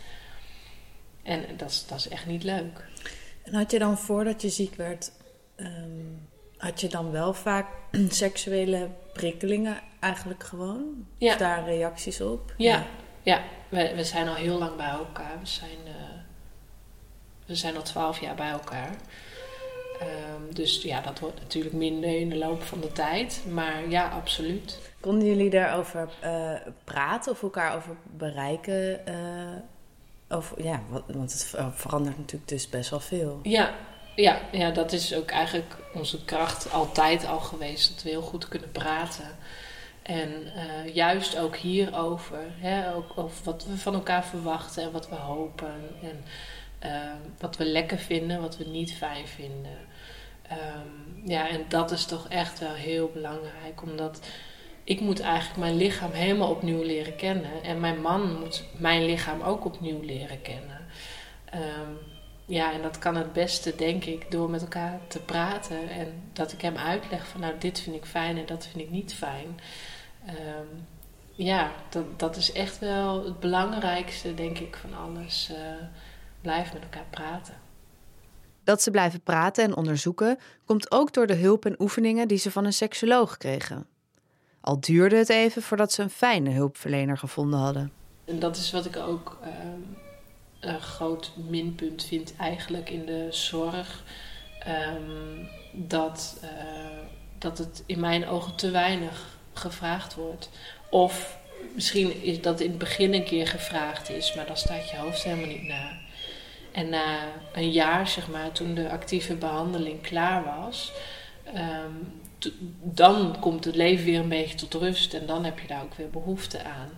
En 1.28 1.58
dat 1.58 1.70
is, 1.70 1.86
dat 1.88 1.98
is 1.98 2.08
echt 2.08 2.26
niet 2.26 2.44
leuk. 2.44 2.86
En 3.44 3.54
had 3.54 3.72
je 3.72 3.80
dan 3.80 3.98
voordat 3.98 4.42
je 4.42 4.50
ziek 4.50 4.76
werd, 4.76 5.12
um, 5.56 6.28
had 6.58 6.82
je 6.82 6.88
dan 6.88 7.12
wel 7.12 7.34
vaak 7.34 7.68
seksuele 8.10 8.90
prikkelingen 9.14 9.78
eigenlijk 10.00 10.44
gewoon? 10.44 11.08
Ja. 11.18 11.32
Of 11.34 11.40
daar 11.40 11.66
reacties 11.66 12.22
op? 12.22 12.54
Ja, 12.58 12.74
ja. 12.76 12.86
ja. 13.22 13.44
We, 13.70 13.96
we 13.96 14.04
zijn 14.04 14.28
al 14.28 14.36
heel 14.36 14.58
lang 14.58 14.76
bij 14.76 14.90
elkaar. 14.90 15.40
We 15.40 15.48
zijn, 15.48 15.78
uh, 15.86 15.94
we 17.46 17.56
zijn 17.56 17.76
al 17.76 17.84
twaalf 17.84 18.20
jaar 18.20 18.36
bij 18.36 18.50
elkaar. 18.50 18.96
Um, 20.02 20.54
dus 20.54 20.82
ja, 20.82 21.02
dat 21.02 21.20
wordt 21.20 21.40
natuurlijk 21.40 21.76
minder 21.76 22.20
in 22.20 22.30
de 22.30 22.38
loop 22.38 22.64
van 22.64 22.82
de 22.82 22.92
tijd. 22.92 23.44
Maar 23.50 23.90
ja, 23.90 24.10
absoluut. 24.10 24.80
Konden 25.00 25.28
jullie 25.28 25.50
daarover 25.50 26.10
uh, 26.24 26.52
praten 26.84 27.32
of 27.32 27.42
elkaar 27.42 27.76
over 27.76 27.96
bereiken? 28.04 29.02
Uh, 29.08 29.14
over, 30.30 30.64
ja, 30.64 30.82
want 31.08 31.32
het 31.32 31.56
verandert 31.76 32.18
natuurlijk 32.18 32.50
dus 32.50 32.70
best 32.70 32.90
wel 32.90 33.00
veel. 33.00 33.40
Ja, 33.44 33.74
ja, 34.16 34.40
ja, 34.52 34.72
dat 34.72 34.92
is 34.92 35.14
ook 35.14 35.30
eigenlijk 35.30 35.76
onze 35.94 36.26
kracht 36.26 36.72
altijd 36.72 37.26
al 37.26 37.40
geweest. 37.40 37.94
Dat 37.94 38.04
we 38.04 38.10
heel 38.10 38.22
goed 38.22 38.48
kunnen 38.48 38.72
praten. 38.72 39.38
En 40.02 40.30
uh, 40.56 40.96
juist 40.96 41.38
ook 41.38 41.56
hierover, 41.56 42.40
hè, 42.58 42.94
ook 42.94 43.12
over 43.16 43.44
wat 43.44 43.66
we 43.66 43.78
van 43.78 43.94
elkaar 43.94 44.26
verwachten 44.26 44.84
en 44.84 44.92
wat 44.92 45.10
we 45.10 45.16
hopen. 45.16 45.74
En 46.02 46.24
uh, 46.90 47.12
wat 47.40 47.58
we 47.58 47.66
lekker 47.66 47.98
vinden, 47.98 48.42
wat 48.42 48.58
we 48.58 48.64
niet 48.64 48.94
fijn 48.94 49.28
vinden. 49.28 49.78
Um, 50.52 51.22
ja, 51.30 51.50
en 51.50 51.66
dat 51.68 51.92
is 51.92 52.06
toch 52.06 52.28
echt 52.30 52.60
wel 52.60 52.74
heel 52.74 53.10
belangrijk, 53.14 53.82
omdat 53.82 54.20
ik 54.88 55.00
moet 55.00 55.20
eigenlijk 55.20 55.60
mijn 55.60 55.76
lichaam 55.76 56.12
helemaal 56.12 56.50
opnieuw 56.50 56.84
leren 56.84 57.16
kennen. 57.16 57.64
En 57.64 57.80
mijn 57.80 58.02
man 58.02 58.40
moet 58.40 58.64
mijn 58.78 59.06
lichaam 59.06 59.42
ook 59.42 59.66
opnieuw 59.66 60.02
leren 60.02 60.42
kennen. 60.42 60.86
Ehm, 61.46 61.92
ja, 62.46 62.74
en 62.74 62.82
dat 62.82 63.00
kan 63.00 63.16
het 63.16 63.34
beste, 63.34 63.76
denk 63.76 64.04
ik, 64.06 64.32
door 64.32 64.50
met 64.50 64.62
elkaar 64.62 65.00
te 65.08 65.20
praten. 65.20 65.90
En 65.90 66.30
dat 66.34 66.52
ik 66.52 66.62
hem 66.62 66.78
uitleg 66.78 67.28
van, 67.28 67.42
nou, 67.42 67.54
dit 67.60 67.80
vind 67.80 67.96
ik 67.96 68.06
fijn 68.06 68.38
en 68.38 68.46
dat 68.46 68.68
vind 68.68 68.84
ik 68.84 68.90
niet 68.90 69.14
fijn. 69.14 69.60
Ehm, 70.26 70.68
ja, 71.36 71.72
dat, 71.90 72.20
dat 72.20 72.36
is 72.36 72.52
echt 72.52 72.80
wel 72.80 73.26
het 73.26 73.40
belangrijkste, 73.40 74.34
denk 74.34 74.58
ik, 74.58 74.76
van 74.76 74.94
alles. 74.94 75.50
Uh, 75.52 75.58
blijf 76.42 76.74
met 76.74 76.84
elkaar 76.84 77.08
praten. 77.10 77.54
Dat 78.64 78.82
ze 78.82 78.92
blijven 78.92 79.22
praten 79.22 79.64
en 79.64 79.76
onderzoeken 79.76 80.38
komt 80.66 80.92
ook 80.92 81.14
door 81.14 81.28
de 81.28 81.36
hulp 81.36 81.66
en 81.66 81.76
oefeningen 81.80 82.28
die 82.28 82.38
ze 82.38 82.52
van 82.52 82.66
een 82.66 82.74
seksoloog 82.74 83.38
kregen. 83.38 83.88
Al 84.68 84.80
duurde 84.80 85.16
het 85.16 85.30
even 85.30 85.62
voordat 85.62 85.92
ze 85.92 86.02
een 86.02 86.10
fijne 86.10 86.50
hulpverlener 86.50 87.18
gevonden 87.18 87.60
hadden. 87.60 87.92
En 88.26 88.40
dat 88.40 88.58
is 88.58 88.72
wat 88.72 88.86
ik 88.86 88.98
ook 88.98 89.38
ehm, 89.44 89.82
een 90.60 90.82
groot 90.82 91.32
minpunt 91.50 92.04
vind 92.04 92.36
eigenlijk 92.36 92.90
in 92.90 93.06
de 93.06 93.28
zorg. 93.30 94.04
Ehm, 94.60 95.46
dat, 95.72 96.40
uh, 96.44 96.50
dat 97.38 97.58
het 97.58 97.84
in 97.86 98.00
mijn 98.00 98.28
ogen 98.28 98.56
te 98.56 98.72
weinig 98.72 99.38
gevraagd 99.54 100.16
wordt. 100.16 100.50
Of 100.90 101.38
misschien 101.74 102.24
is 102.24 102.42
dat 102.42 102.60
in 102.60 102.70
het 102.70 102.78
begin 102.78 103.14
een 103.14 103.24
keer 103.24 103.48
gevraagd 103.48 104.10
is, 104.10 104.34
maar 104.36 104.46
dan 104.46 104.58
staat 104.58 104.90
je 104.90 104.98
hoofd 104.98 105.24
helemaal 105.24 105.48
niet 105.48 105.68
na. 105.68 105.98
En 106.72 106.90
na 106.90 107.28
een 107.54 107.72
jaar, 107.72 108.08
zeg 108.08 108.28
maar, 108.30 108.52
toen 108.52 108.74
de 108.74 108.90
actieve 108.90 109.36
behandeling 109.36 110.02
klaar 110.02 110.44
was, 110.44 110.92
ehm, 111.54 111.94
dan 112.82 113.38
komt 113.40 113.66
het 113.66 113.76
leven 113.76 114.06
weer 114.06 114.20
een 114.20 114.30
beetje 114.30 114.68
tot 114.68 114.74
rust 114.74 115.14
en 115.14 115.26
dan 115.26 115.46
heb 115.46 115.60
je 115.60 115.68
daar 115.68 115.84
ook 115.84 115.94
weer 115.94 116.10
behoefte 116.10 116.64
aan. 116.64 116.90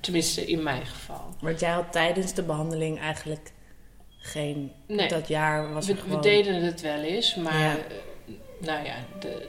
Tenminste, 0.00 0.46
in 0.46 0.62
mijn 0.62 0.86
geval. 0.86 1.34
Maar 1.40 1.54
jij 1.54 1.70
had 1.70 1.92
tijdens 1.92 2.34
de 2.34 2.42
behandeling 2.42 3.00
eigenlijk 3.00 3.52
geen. 4.18 4.72
Nee, 4.86 5.08
dat 5.08 5.28
jaar 5.28 5.72
was 5.72 5.86
we, 5.86 5.96
gewoon... 5.96 6.16
we 6.16 6.22
deden 6.22 6.62
het 6.62 6.80
wel 6.80 7.00
eens, 7.00 7.34
maar. 7.34 7.76
Eh, 7.76 7.94
nou 8.60 8.84
ja, 8.84 8.94
de, 9.20 9.48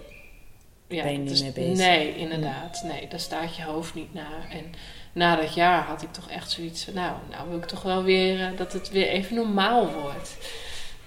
ja, 0.88 1.04
ben 1.04 1.12
je 1.12 1.18
niet 1.18 1.42
mee 1.42 1.52
bezig? 1.52 1.78
Nee, 1.88 2.16
inderdaad. 2.16 2.84
Nee, 2.84 3.08
daar 3.08 3.20
staat 3.20 3.56
je 3.56 3.64
hoofd 3.64 3.96
niet 3.96 4.14
naar. 4.14 4.48
En 4.50 4.66
na 5.14 5.36
dat 5.36 5.54
jaar 5.54 5.84
had 5.84 6.02
ik 6.02 6.14
toch 6.14 6.30
echt 6.30 6.52
zoiets 6.52 6.84
van... 6.84 6.94
Nou, 6.94 7.18
nou 7.30 7.50
wil 7.50 7.58
ik 7.58 7.66
toch 7.66 7.82
wel 7.82 8.04
weer 8.04 8.40
uh, 8.40 8.58
dat 8.58 8.74
het 8.74 8.90
weer 8.90 9.08
even 9.08 9.36
normaal 9.36 9.92
wordt. 9.92 10.38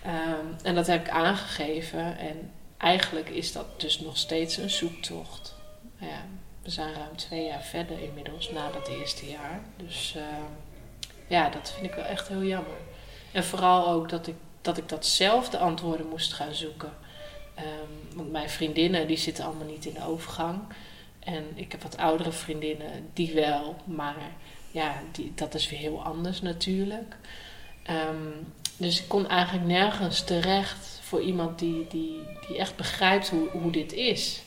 Um, 0.06 0.56
en 0.62 0.74
dat 0.74 0.86
heb 0.86 1.06
ik 1.06 1.12
aangegeven. 1.12 2.18
En 2.18 2.50
eigenlijk 2.82 3.28
is 3.28 3.52
dat 3.52 3.80
dus 3.80 4.00
nog 4.00 4.16
steeds 4.16 4.56
een 4.56 4.70
zoektocht. 4.70 5.54
Ja, 5.96 6.26
we 6.62 6.70
zijn 6.70 6.94
ruim 6.94 7.16
twee 7.16 7.46
jaar 7.46 7.62
verder 7.62 8.02
inmiddels 8.02 8.50
na 8.50 8.70
dat 8.70 8.88
eerste 8.88 9.30
jaar. 9.30 9.60
Dus 9.76 10.14
uh, 10.16 10.22
ja, 11.26 11.48
dat 11.48 11.72
vind 11.72 11.86
ik 11.86 11.94
wel 11.94 12.04
echt 12.04 12.28
heel 12.28 12.42
jammer. 12.42 12.76
En 13.32 13.44
vooral 13.44 13.88
ook 13.88 14.08
dat 14.08 14.26
ik 14.26 14.34
dat, 14.62 14.78
ik 14.78 14.84
zelf 15.00 15.48
de 15.48 15.58
antwoorden 15.58 16.08
moest 16.08 16.32
gaan 16.32 16.54
zoeken. 16.54 16.92
Um, 17.58 18.16
want 18.16 18.32
mijn 18.32 18.50
vriendinnen 18.50 19.06
die 19.06 19.16
zitten 19.16 19.44
allemaal 19.44 19.66
niet 19.66 19.86
in 19.86 19.94
de 19.94 20.06
overgang. 20.06 20.60
En 21.18 21.44
ik 21.54 21.72
heb 21.72 21.82
wat 21.82 21.96
oudere 21.96 22.32
vriendinnen 22.32 23.10
die 23.12 23.34
wel, 23.34 23.76
maar 23.84 24.16
ja, 24.70 25.02
die, 25.12 25.32
dat 25.34 25.54
is 25.54 25.68
weer 25.68 25.78
heel 25.78 26.02
anders 26.02 26.40
natuurlijk. 26.42 27.16
Um, 27.90 28.52
dus 28.76 29.00
ik 29.00 29.08
kon 29.08 29.28
eigenlijk 29.28 29.66
nergens 29.66 30.24
terecht 30.24 30.91
voor 31.12 31.22
iemand 31.22 31.58
die, 31.58 31.86
die, 31.88 32.20
die 32.46 32.58
echt 32.58 32.76
begrijpt 32.76 33.28
hoe, 33.28 33.48
hoe 33.48 33.70
dit 33.70 33.92
is. 33.92 34.42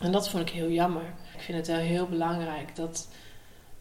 En 0.00 0.12
dat 0.12 0.28
vond 0.28 0.48
ik 0.48 0.54
heel 0.54 0.70
jammer. 0.70 1.02
Ik 1.34 1.40
vind 1.40 1.58
het 1.58 1.66
wel 1.66 1.76
heel 1.76 2.06
belangrijk 2.06 2.76
dat, 2.76 3.08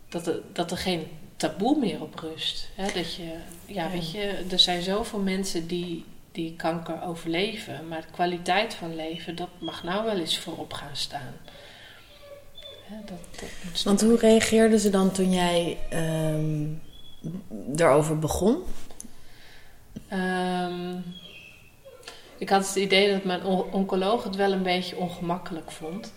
dat, 0.09 0.27
er, 0.27 0.41
dat 0.53 0.71
er 0.71 0.77
geen 0.77 1.07
taboe 1.35 1.79
meer 1.79 2.01
op 2.01 2.19
rust. 2.19 2.69
dat 2.75 3.15
je, 3.15 3.33
ja, 3.65 3.89
weet 3.91 4.11
je, 4.11 4.45
er 4.51 4.59
zijn 4.59 4.81
zoveel 4.81 5.19
mensen 5.19 5.67
die, 5.67 6.05
die 6.31 6.55
kanker 6.55 7.03
overleven, 7.03 7.87
maar 7.87 8.01
de 8.01 8.11
kwaliteit 8.11 8.73
van 8.73 8.95
leven, 8.95 9.35
dat 9.35 9.49
mag 9.59 9.83
nou 9.83 10.05
wel 10.05 10.17
eens 10.17 10.39
voorop 10.39 10.73
gaan 10.73 10.95
staan. 10.95 11.33
dat, 13.05 13.39
dat 13.39 13.83
Want 13.83 14.01
hoe 14.01 14.17
reageerden 14.17 14.79
ze 14.79 14.89
dan 14.89 15.11
toen 15.11 15.31
jij 15.31 15.77
um, 15.93 16.81
erover 17.75 18.19
begon? 18.19 18.57
Um, 20.13 21.03
ik 22.39 22.49
had 22.49 22.67
het 22.67 22.75
idee 22.75 23.11
dat 23.11 23.23
mijn 23.23 23.43
oncoloog 23.71 24.23
het 24.23 24.35
wel 24.35 24.51
een 24.51 24.63
beetje 24.63 24.97
ongemakkelijk 24.97 25.71
vond. 25.71 26.13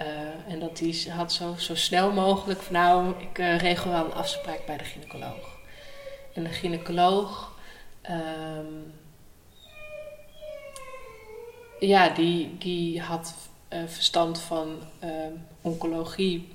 Uh, 0.00 0.52
en 0.52 0.60
dat 0.60 0.78
hij 0.78 1.12
had 1.12 1.32
zo, 1.32 1.54
zo 1.58 1.74
snel 1.74 2.12
mogelijk 2.12 2.62
van 2.62 2.72
nou, 2.72 3.14
ik 3.18 3.38
uh, 3.38 3.58
regel 3.58 3.90
wel 3.90 4.04
een 4.04 4.12
afspraak 4.12 4.66
bij 4.66 4.76
de 4.76 4.84
gynaecoloog. 4.84 5.58
En 6.32 6.42
de 6.42 6.48
gynaecoloog, 6.48 7.58
um, 8.10 8.92
ja, 11.78 12.08
die, 12.08 12.58
die 12.58 13.00
had 13.00 13.34
uh, 13.72 13.78
verstand 13.86 14.40
van 14.40 14.78
oncologie, 15.60 16.52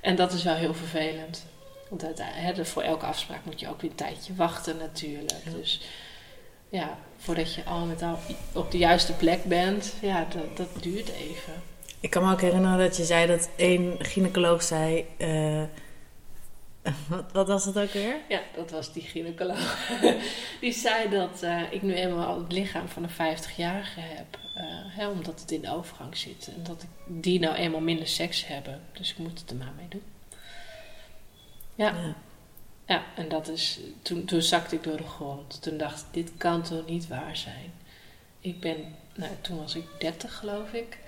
En 0.00 0.16
dat 0.16 0.32
is 0.32 0.42
wel 0.42 0.54
heel 0.54 0.74
vervelend. 0.74 1.46
Want 1.88 2.04
hè, 2.22 2.64
voor 2.64 2.82
elke 2.82 3.06
afspraak 3.06 3.44
moet 3.44 3.60
je 3.60 3.68
ook 3.68 3.80
weer 3.80 3.90
een 3.90 3.96
tijdje 3.96 4.34
wachten 4.34 4.76
natuurlijk. 4.76 5.44
Dus 5.44 5.80
ja, 6.72 6.98
voordat 7.16 7.54
je 7.54 7.64
al 7.64 7.84
met 7.84 8.02
al 8.02 8.18
op 8.52 8.70
de 8.70 8.78
juiste 8.78 9.12
plek 9.12 9.44
bent, 9.44 9.94
ja, 10.00 10.26
dat, 10.30 10.56
dat 10.56 10.82
duurt 10.82 11.08
even. 11.08 11.52
Ik 12.00 12.10
kan 12.10 12.24
me 12.24 12.32
ook 12.32 12.40
herinneren 12.40 12.78
dat 12.78 12.96
je 12.96 13.04
zei 13.04 13.26
dat 13.26 13.50
één 13.56 13.96
gynaecoloog 13.98 14.62
zei. 14.62 15.06
Uh, 15.18 15.62
wat, 17.08 17.32
wat, 17.32 17.48
was 17.48 17.64
dat 17.64 17.78
ook 17.78 17.90
weer? 17.90 18.16
Ja, 18.28 18.40
dat 18.54 18.70
was 18.70 18.92
die 18.92 19.02
gynaecoloog. 19.02 19.90
die 20.60 20.72
zei 20.72 21.10
dat 21.10 21.42
uh, 21.42 21.72
ik 21.72 21.82
nu 21.82 21.94
eenmaal 21.94 22.38
het 22.38 22.52
lichaam 22.52 22.88
van 22.88 23.02
een 23.02 23.38
50-jarige 23.38 24.00
heb. 24.00 24.38
Uh, 24.56 24.62
hè, 24.96 25.08
omdat 25.08 25.40
het 25.40 25.50
in 25.50 25.60
de 25.60 25.70
overgang 25.70 26.16
zit. 26.16 26.50
En 26.56 26.62
dat 26.62 26.82
ik 26.82 27.22
die 27.22 27.40
nou 27.40 27.54
eenmaal 27.54 27.80
minder 27.80 28.08
seks 28.08 28.46
hebben. 28.46 28.80
Dus 28.92 29.10
ik 29.10 29.18
moet 29.18 29.40
het 29.40 29.50
er 29.50 29.56
maar 29.56 29.72
mee 29.76 29.88
doen. 29.88 30.02
ja. 31.74 31.86
ja. 31.86 32.14
Ja, 32.92 33.04
en 33.14 33.28
dat 33.28 33.48
is, 33.48 33.80
toen, 34.02 34.24
toen 34.24 34.42
zakte 34.42 34.74
ik 34.74 34.82
door 34.82 34.96
de 34.96 35.06
grond. 35.06 35.62
Toen 35.62 35.76
dacht 35.76 36.00
ik, 36.00 36.06
dit 36.10 36.32
kan 36.36 36.62
toch 36.62 36.86
niet 36.86 37.08
waar 37.08 37.36
zijn. 37.36 37.72
Ik 38.40 38.60
ben, 38.60 38.76
nou 39.14 39.30
toen 39.40 39.58
was 39.58 39.74
ik 39.74 39.84
30 39.98 40.34
geloof 40.34 40.72
ik. 40.72 40.98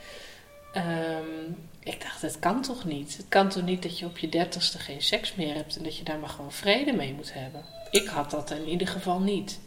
Um, 0.77 1.68
ik 1.81 2.01
dacht, 2.01 2.23
het 2.23 2.38
kan 2.38 2.62
toch 2.62 2.85
niet? 2.85 3.16
Het 3.16 3.29
kan 3.29 3.49
toch 3.49 3.62
niet 3.62 3.83
dat 3.83 3.99
je 3.99 4.07
op 4.07 4.18
je 4.18 4.29
dertigste 4.29 4.79
geen 4.79 5.03
seks 5.03 5.35
meer 5.35 5.55
hebt 5.55 5.77
en 5.77 5.83
dat 5.83 5.97
je 5.97 6.05
daar 6.05 6.18
maar 6.18 6.29
gewoon 6.29 6.53
vrede 6.53 6.92
mee 6.92 7.14
moet 7.14 7.33
hebben? 7.33 7.64
Ik 7.90 8.07
had 8.07 8.31
dat 8.31 8.51
in 8.51 8.68
ieder 8.68 8.88
geval 8.88 9.20
niet. 9.20 9.61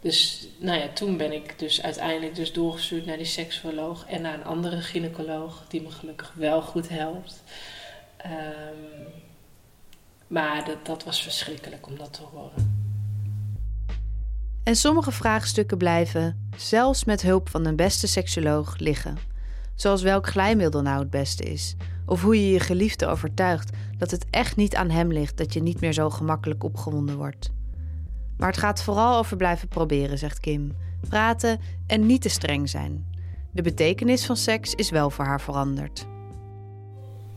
Dus 0.00 0.46
nou 0.58 0.78
ja, 0.78 0.88
toen 0.88 1.16
ben 1.16 1.32
ik 1.32 1.58
dus 1.58 1.82
uiteindelijk 1.82 2.34
dus 2.34 2.52
doorgestuurd 2.52 3.06
naar 3.06 3.16
die 3.16 3.26
seksuoloog 3.26 4.06
en 4.06 4.22
naar 4.22 4.34
een 4.34 4.44
andere 4.44 4.80
gynaecoloog 4.80 5.64
die 5.68 5.82
me 5.82 5.90
gelukkig 5.90 6.32
wel 6.36 6.62
goed 6.62 6.88
helpt. 6.88 7.42
Um, 8.26 9.26
maar 10.28 10.64
dat, 10.64 10.86
dat 10.86 11.04
was 11.04 11.22
verschrikkelijk 11.22 11.86
om 11.86 11.98
dat 11.98 12.12
te 12.12 12.22
horen. 12.22 12.76
En 14.62 14.76
sommige 14.76 15.12
vraagstukken 15.12 15.78
blijven, 15.78 16.50
zelfs 16.56 17.04
met 17.04 17.22
hulp 17.22 17.48
van 17.48 17.66
een 17.66 17.76
beste 17.76 18.06
seksoloog, 18.06 18.78
liggen. 18.78 19.16
Zoals 19.74 20.02
welk 20.02 20.26
glijmiddel 20.26 20.82
nou 20.82 20.98
het 20.98 21.10
beste 21.10 21.42
is. 21.42 21.74
Of 22.06 22.22
hoe 22.22 22.44
je 22.44 22.52
je 22.52 22.60
geliefde 22.60 23.06
overtuigt 23.06 23.70
dat 23.98 24.10
het 24.10 24.26
echt 24.30 24.56
niet 24.56 24.74
aan 24.74 24.90
hem 24.90 25.12
ligt 25.12 25.36
dat 25.36 25.52
je 25.52 25.62
niet 25.62 25.80
meer 25.80 25.92
zo 25.92 26.10
gemakkelijk 26.10 26.64
opgewonden 26.64 27.16
wordt. 27.16 27.50
Maar 28.36 28.48
het 28.48 28.58
gaat 28.58 28.82
vooral 28.82 29.18
over 29.18 29.36
blijven 29.36 29.68
proberen, 29.68 30.18
zegt 30.18 30.40
Kim. 30.40 30.76
Praten 31.08 31.60
en 31.86 32.06
niet 32.06 32.22
te 32.22 32.28
streng 32.28 32.68
zijn. 32.68 33.06
De 33.52 33.62
betekenis 33.62 34.26
van 34.26 34.36
seks 34.36 34.74
is 34.74 34.90
wel 34.90 35.10
voor 35.10 35.24
haar 35.24 35.40
veranderd. 35.40 36.06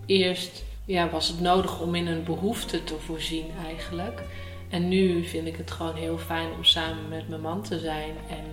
Eerst 0.06 0.64
ja, 0.92 1.10
was 1.10 1.28
het 1.28 1.40
nodig 1.40 1.82
om 1.82 1.96
in 1.96 2.08
een 2.08 2.24
behoefte 2.24 2.84
te 2.84 3.00
voorzien 3.00 3.46
eigenlijk. 3.66 4.24
En 4.70 4.88
nu 4.88 5.24
vind 5.24 5.48
ik 5.48 5.56
het 5.56 5.72
gewoon 5.72 5.96
heel 5.96 6.18
fijn 6.18 6.52
om 6.52 6.64
samen 6.64 7.10
met 7.10 7.30
mijn 7.30 7.42
man 7.42 7.62
te 7.64 7.80
zijn 7.80 8.16
en 8.30 8.46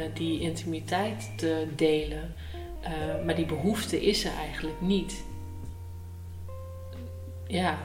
uh, 0.00 0.14
die 0.14 0.40
intimiteit 0.40 1.32
te 1.36 1.66
delen. 1.76 2.34
Uh, 2.82 3.24
maar 3.24 3.34
die 3.34 3.46
behoefte 3.46 4.06
is 4.06 4.24
er 4.24 4.32
eigenlijk 4.32 4.80
niet. 4.80 5.24
Ja, 7.46 7.78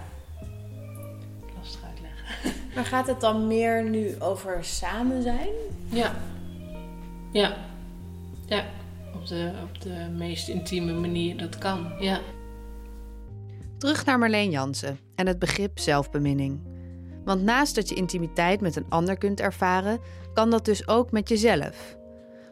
lastig 1.57 1.81
uitleggen. 1.83 2.51
Maar 2.75 2.85
gaat 2.85 3.07
het 3.07 3.21
dan 3.21 3.47
meer 3.47 3.89
nu 3.89 4.15
over 4.19 4.65
samen 4.65 5.21
zijn? 5.21 5.53
Ja. 5.89 6.15
Ja. 7.31 7.57
Ja. 8.45 8.65
Op 9.15 9.27
de, 9.27 9.51
op 9.63 9.81
de 9.81 10.07
meest 10.17 10.47
intieme 10.47 10.93
manier 10.93 11.37
dat 11.37 11.57
kan. 11.57 11.93
Ja. 11.99 12.19
Terug 13.83 14.05
naar 14.05 14.19
Marleen 14.19 14.49
Jansen 14.49 14.99
en 15.15 15.27
het 15.27 15.39
begrip 15.39 15.79
zelfbeminning. 15.79 16.61
Want 17.25 17.41
naast 17.41 17.75
dat 17.75 17.89
je 17.89 17.95
intimiteit 17.95 18.61
met 18.61 18.75
een 18.75 18.85
ander 18.89 19.17
kunt 19.17 19.39
ervaren, 19.39 19.99
kan 20.33 20.49
dat 20.49 20.65
dus 20.65 20.87
ook 20.87 21.11
met 21.11 21.29
jezelf. 21.29 21.97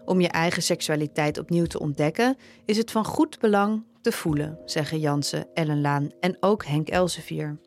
Om 0.05 0.21
je 0.21 0.27
eigen 0.27 0.63
seksualiteit 0.63 1.37
opnieuw 1.37 1.65
te 1.65 1.79
ontdekken, 1.79 2.37
is 2.65 2.77
het 2.77 2.91
van 2.91 3.05
goed 3.05 3.39
belang 3.39 3.83
te 4.01 4.11
voelen, 4.11 4.59
zeggen 4.65 4.99
Jansen, 4.99 5.47
Ellen 5.53 5.81
Laan 5.81 6.11
en 6.19 6.37
ook 6.39 6.65
Henk 6.65 6.89
Elsevier. 6.89 7.57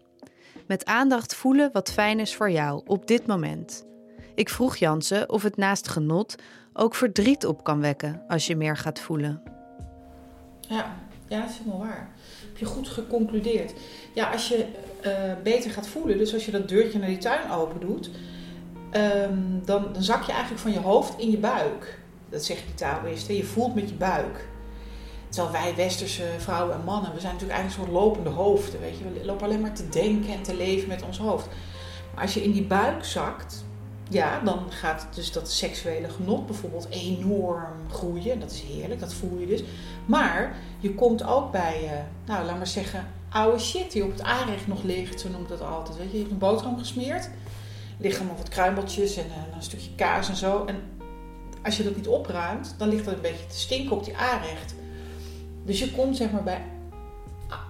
Met 0.66 0.84
aandacht 0.84 1.34
voelen 1.34 1.70
wat 1.72 1.92
fijn 1.92 2.20
is 2.20 2.34
voor 2.34 2.50
jou 2.50 2.82
op 2.86 3.06
dit 3.06 3.26
moment. 3.26 3.86
Ik 4.34 4.48
vroeg 4.48 4.76
Jansen 4.76 5.30
of 5.30 5.42
het 5.42 5.56
naast 5.56 5.88
genot 5.88 6.34
ook 6.72 6.94
verdriet 6.94 7.46
op 7.46 7.64
kan 7.64 7.80
wekken 7.80 8.22
als 8.28 8.46
je 8.46 8.56
meer 8.56 8.76
gaat 8.76 9.00
voelen. 9.00 9.42
Ja, 10.60 10.96
ja 11.28 11.40
dat 11.40 11.50
is 11.50 11.58
helemaal 11.58 11.78
waar. 11.78 12.12
Je 12.54 12.64
goed 12.64 12.88
geconcludeerd. 12.88 13.72
Ja, 14.12 14.30
als 14.30 14.48
je 14.48 14.66
eh, 15.00 15.12
beter 15.42 15.70
gaat 15.70 15.86
voelen, 15.86 16.18
dus 16.18 16.34
als 16.34 16.44
je 16.44 16.50
dat 16.50 16.68
deurtje 16.68 16.98
naar 16.98 17.08
die 17.08 17.18
tuin 17.18 17.50
open 17.50 17.80
doet, 17.80 18.10
ehm, 18.90 19.38
dan, 19.64 19.92
dan 19.92 20.02
zak 20.02 20.22
je 20.22 20.32
eigenlijk 20.32 20.62
van 20.62 20.72
je 20.72 20.80
hoofd 20.80 21.18
in 21.18 21.30
je 21.30 21.38
buik. 21.38 21.98
Dat 22.28 22.44
zeggen 22.44 22.66
die 22.66 22.74
Taoïsten. 22.74 23.34
Je 23.34 23.44
voelt 23.44 23.74
met 23.74 23.88
je 23.88 23.94
buik. 23.94 24.48
Terwijl 25.28 25.52
wij 25.52 25.74
westerse 25.74 26.24
vrouwen 26.38 26.74
en 26.74 26.84
mannen, 26.84 27.14
we 27.14 27.20
zijn 27.20 27.32
natuurlijk 27.32 27.58
eigenlijk 27.58 27.88
een 27.88 27.94
soort 27.94 28.04
lopende 28.04 28.30
hoofden. 28.30 28.80
Weet 28.80 28.98
je? 28.98 29.04
We 29.04 29.24
lopen 29.24 29.44
alleen 29.44 29.60
maar 29.60 29.74
te 29.74 29.88
denken 29.88 30.32
en 30.32 30.42
te 30.42 30.56
leven 30.56 30.88
met 30.88 31.02
ons 31.02 31.18
hoofd. 31.18 31.46
Maar 32.14 32.22
als 32.22 32.34
je 32.34 32.42
in 32.42 32.52
die 32.52 32.64
buik 32.64 33.04
zakt, 33.04 33.64
ja, 34.08 34.40
dan 34.40 34.58
gaat 34.68 35.06
dus 35.14 35.32
dat 35.32 35.50
seksuele 35.50 36.08
genot 36.08 36.46
bijvoorbeeld 36.46 36.88
enorm 36.90 37.90
groeien. 37.90 38.40
Dat 38.40 38.50
is 38.50 38.60
heerlijk, 38.60 39.00
dat 39.00 39.14
voel 39.14 39.38
je 39.38 39.46
dus. 39.46 39.62
Maar 40.06 40.56
je 40.78 40.94
komt 40.94 41.24
ook 41.24 41.52
bij, 41.52 41.80
uh, 41.84 41.90
nou 42.26 42.44
laat 42.44 42.56
maar 42.56 42.66
zeggen, 42.66 43.06
oude 43.28 43.58
shit 43.58 43.92
die 43.92 44.04
op 44.04 44.10
het 44.10 44.22
aanrecht 44.22 44.66
nog 44.66 44.82
ligt. 44.82 45.20
Zo 45.20 45.28
noemt 45.28 45.48
dat 45.48 45.62
altijd. 45.62 45.98
Weet 45.98 46.06
je, 46.06 46.12
je 46.12 46.18
hebt 46.18 46.32
een 46.32 46.38
boterham 46.38 46.78
gesmeerd. 46.78 47.30
Liggen 47.98 48.20
allemaal 48.20 48.42
wat 48.42 48.48
kruimeltjes 48.48 49.16
en 49.16 49.26
uh, 49.26 49.54
een 49.54 49.62
stukje 49.62 49.94
kaas 49.96 50.28
en 50.28 50.36
zo. 50.36 50.64
En 50.64 50.82
als 51.62 51.76
je 51.76 51.84
dat 51.84 51.96
niet 51.96 52.08
opruimt, 52.08 52.74
dan 52.78 52.88
ligt 52.88 53.04
dat 53.04 53.14
een 53.14 53.20
beetje 53.20 53.46
te 53.46 53.58
stinken 53.58 53.96
op 53.96 54.04
die 54.04 54.16
aanrecht. 54.16 54.74
Dus 55.64 55.78
je 55.78 55.92
komt 55.92 56.16
zeg 56.16 56.30
maar 56.30 56.42
bij 56.42 56.62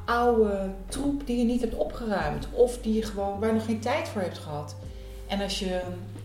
oude 0.04 0.70
troep 0.88 1.26
die 1.26 1.38
je 1.38 1.44
niet 1.44 1.60
hebt 1.60 1.74
opgeruimd. 1.74 2.48
Of 2.52 2.78
die 2.78 2.94
je 2.94 3.02
gewoon, 3.02 3.38
waar 3.40 3.48
je 3.48 3.54
nog 3.54 3.64
geen 3.64 3.80
tijd 3.80 4.08
voor 4.08 4.20
hebt 4.20 4.38
gehad. 4.38 4.76
En 5.26 5.40
als 5.40 5.58
je 5.58 5.80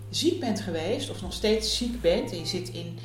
ziek 0.10 0.39
bent 0.39 0.60
geweest, 0.60 1.10
of 1.10 1.22
nog 1.22 1.34
steeds 1.34 1.78
ziek 1.78 2.02
bent, 2.02 2.32
en 2.32 2.38
je 2.38 2.45
zit 2.45 2.69
in, 2.69 2.98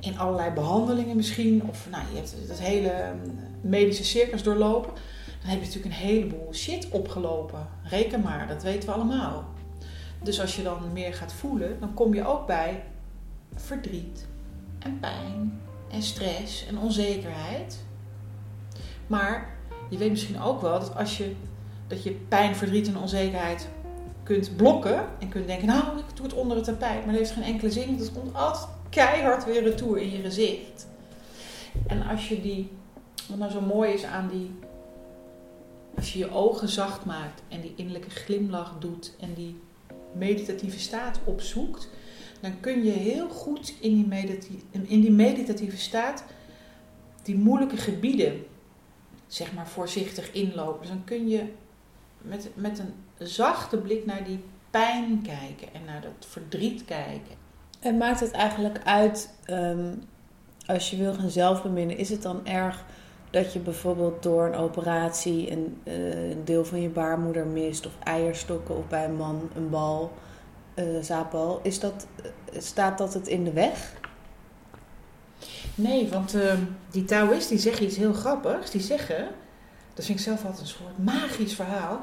in 0.00 0.18
allerlei 0.18 0.50
behandelingen 0.50 1.16
misschien, 1.16 1.62
of 1.68 1.88
nou, 1.90 2.04
je 2.10 2.16
hebt 2.16 2.34
dat 2.48 2.58
hele 2.58 3.12
mm, 3.24 3.70
medische 3.70 4.04
circus 4.04 4.42
doorlopen, 4.42 4.92
dan 5.40 5.50
heb 5.50 5.60
je 5.60 5.66
natuurlijk 5.66 5.94
een 5.94 6.06
heleboel 6.06 6.54
shit 6.54 6.88
opgelopen. 6.90 7.68
Reken 7.82 8.20
maar, 8.20 8.48
dat 8.48 8.62
weten 8.62 8.88
we 8.88 8.94
allemaal. 8.94 9.44
Dus 10.22 10.40
als 10.40 10.56
je 10.56 10.62
dan 10.62 10.92
meer 10.92 11.14
gaat 11.14 11.32
voelen, 11.32 11.80
dan 11.80 11.94
kom 11.94 12.14
je 12.14 12.26
ook 12.26 12.46
bij 12.46 12.82
verdriet 13.54 14.26
en 14.78 14.98
pijn 15.00 15.60
en 15.90 16.02
stress 16.02 16.66
en 16.66 16.78
onzekerheid. 16.78 17.84
Maar 19.06 19.56
je 19.90 19.98
weet 19.98 20.10
misschien 20.10 20.40
ook 20.40 20.60
wel 20.60 20.80
dat 20.80 20.96
als 20.96 21.16
je 21.16 21.34
dat 21.86 22.02
je 22.02 22.10
pijn, 22.12 22.56
verdriet 22.56 22.88
en 22.88 22.96
onzekerheid 22.96 23.68
kunt 24.26 24.56
blokken 24.56 25.04
en 25.18 25.28
kunt 25.28 25.46
denken, 25.46 25.66
nou, 25.66 25.98
ik 25.98 26.16
doe 26.16 26.26
het 26.26 26.34
onder 26.34 26.56
het 26.56 26.66
tapijt, 26.66 27.04
maar 27.04 27.14
dat 27.14 27.22
heeft 27.22 27.30
geen 27.30 27.52
enkele 27.52 27.70
zin. 27.70 27.98
Dat 27.98 28.12
komt 28.12 28.34
altijd 28.34 28.66
keihard 28.88 29.44
weer 29.44 29.62
retour 29.62 29.98
in 29.98 30.10
je 30.10 30.20
gezicht. 30.20 30.86
En 31.86 32.06
als 32.06 32.28
je 32.28 32.40
die, 32.40 32.70
wat 33.28 33.38
nou 33.38 33.50
zo 33.50 33.60
mooi 33.60 33.92
is 33.92 34.04
aan 34.04 34.28
die, 34.28 34.50
als 35.96 36.12
je 36.12 36.18
je 36.18 36.30
ogen 36.30 36.68
zacht 36.68 37.04
maakt 37.04 37.42
en 37.48 37.60
die 37.60 37.72
innerlijke 37.76 38.10
glimlach 38.10 38.74
doet 38.78 39.12
en 39.20 39.34
die 39.34 39.60
meditatieve 40.12 40.78
staat 40.78 41.18
opzoekt, 41.24 41.88
dan 42.40 42.60
kun 42.60 42.84
je 42.84 42.90
heel 42.90 43.28
goed 43.28 43.74
in 43.80 43.94
die, 43.94 44.06
meditatieve, 44.06 44.64
in 44.70 45.00
die 45.00 45.10
meditatieve 45.10 45.76
staat 45.76 46.24
die 47.22 47.36
moeilijke 47.36 47.76
gebieden, 47.76 48.44
zeg 49.26 49.54
maar, 49.54 49.68
voorzichtig 49.68 50.32
inlopen. 50.32 50.80
Dus 50.80 50.88
dan 50.88 51.04
kun 51.04 51.28
je 51.28 51.44
met, 52.22 52.48
met 52.54 52.78
een 52.78 52.94
zachte 53.18 53.76
blik 53.76 54.06
naar 54.06 54.24
die 54.24 54.44
pijn 54.70 55.22
kijken 55.22 55.74
en 55.74 55.84
naar 55.84 56.00
dat 56.00 56.26
verdriet 56.28 56.84
kijken. 56.84 57.34
En 57.80 57.96
maakt 57.96 58.20
het 58.20 58.30
eigenlijk 58.30 58.78
uit, 58.84 59.34
ehm, 59.44 59.92
als 60.66 60.90
je 60.90 60.96
wil 60.96 61.14
gaan 61.14 61.30
zelfbeminnen, 61.30 61.96
is 61.96 62.08
het 62.08 62.22
dan 62.22 62.46
erg 62.46 62.84
dat 63.30 63.52
je 63.52 63.58
bijvoorbeeld 63.58 64.22
door 64.22 64.46
een 64.46 64.54
operatie 64.54 65.50
een, 65.50 65.80
uh, 65.84 66.30
een 66.30 66.44
deel 66.44 66.64
van 66.64 66.80
je 66.80 66.88
baarmoeder 66.88 67.46
mist, 67.46 67.86
of 67.86 67.92
eierstokken, 68.02 68.76
of 68.76 68.86
bij 68.86 69.04
een 69.04 69.16
man 69.16 69.50
een 69.54 69.70
bal, 69.70 70.12
uh, 70.74 71.02
zaadbal? 71.02 71.60
Is 71.62 71.80
dat, 71.80 72.06
uh, 72.24 72.60
staat 72.60 72.98
dat 72.98 73.14
het 73.14 73.28
in 73.28 73.44
de 73.44 73.52
weg? 73.52 73.92
Nee, 75.74 76.08
want 76.08 76.34
ehm, 76.34 76.60
die 76.90 77.04
Taoïsten 77.04 77.54
die 77.54 77.64
zeggen 77.64 77.84
iets 77.84 77.96
heel 77.96 78.12
grappigs. 78.12 78.70
Die 78.70 78.80
zeggen, 78.80 79.28
dat 79.94 80.04
vind 80.04 80.18
ik 80.18 80.24
zelf 80.24 80.44
altijd 80.44 80.60
een 80.60 80.66
soort 80.66 80.98
magisch 81.04 81.54
verhaal. 81.54 82.00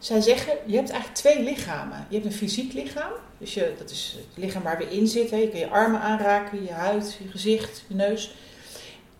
Zij 0.00 0.20
zeggen, 0.20 0.52
je 0.66 0.76
hebt 0.76 0.90
eigenlijk 0.90 1.20
twee 1.20 1.42
lichamen. 1.42 2.06
Je 2.08 2.14
hebt 2.14 2.26
een 2.26 2.32
fysiek 2.32 2.72
lichaam, 2.72 3.12
dus 3.38 3.54
je, 3.54 3.74
dat 3.78 3.90
is 3.90 4.16
het 4.16 4.42
lichaam 4.42 4.62
waar 4.62 4.78
we 4.78 4.96
in 4.96 5.06
zitten. 5.06 5.38
Je 5.38 5.48
kan 5.48 5.60
je 5.60 5.68
armen 5.68 6.00
aanraken, 6.00 6.62
je 6.62 6.72
huid, 6.72 7.18
je 7.22 7.28
gezicht, 7.28 7.84
je 7.88 7.94
neus. 7.94 8.34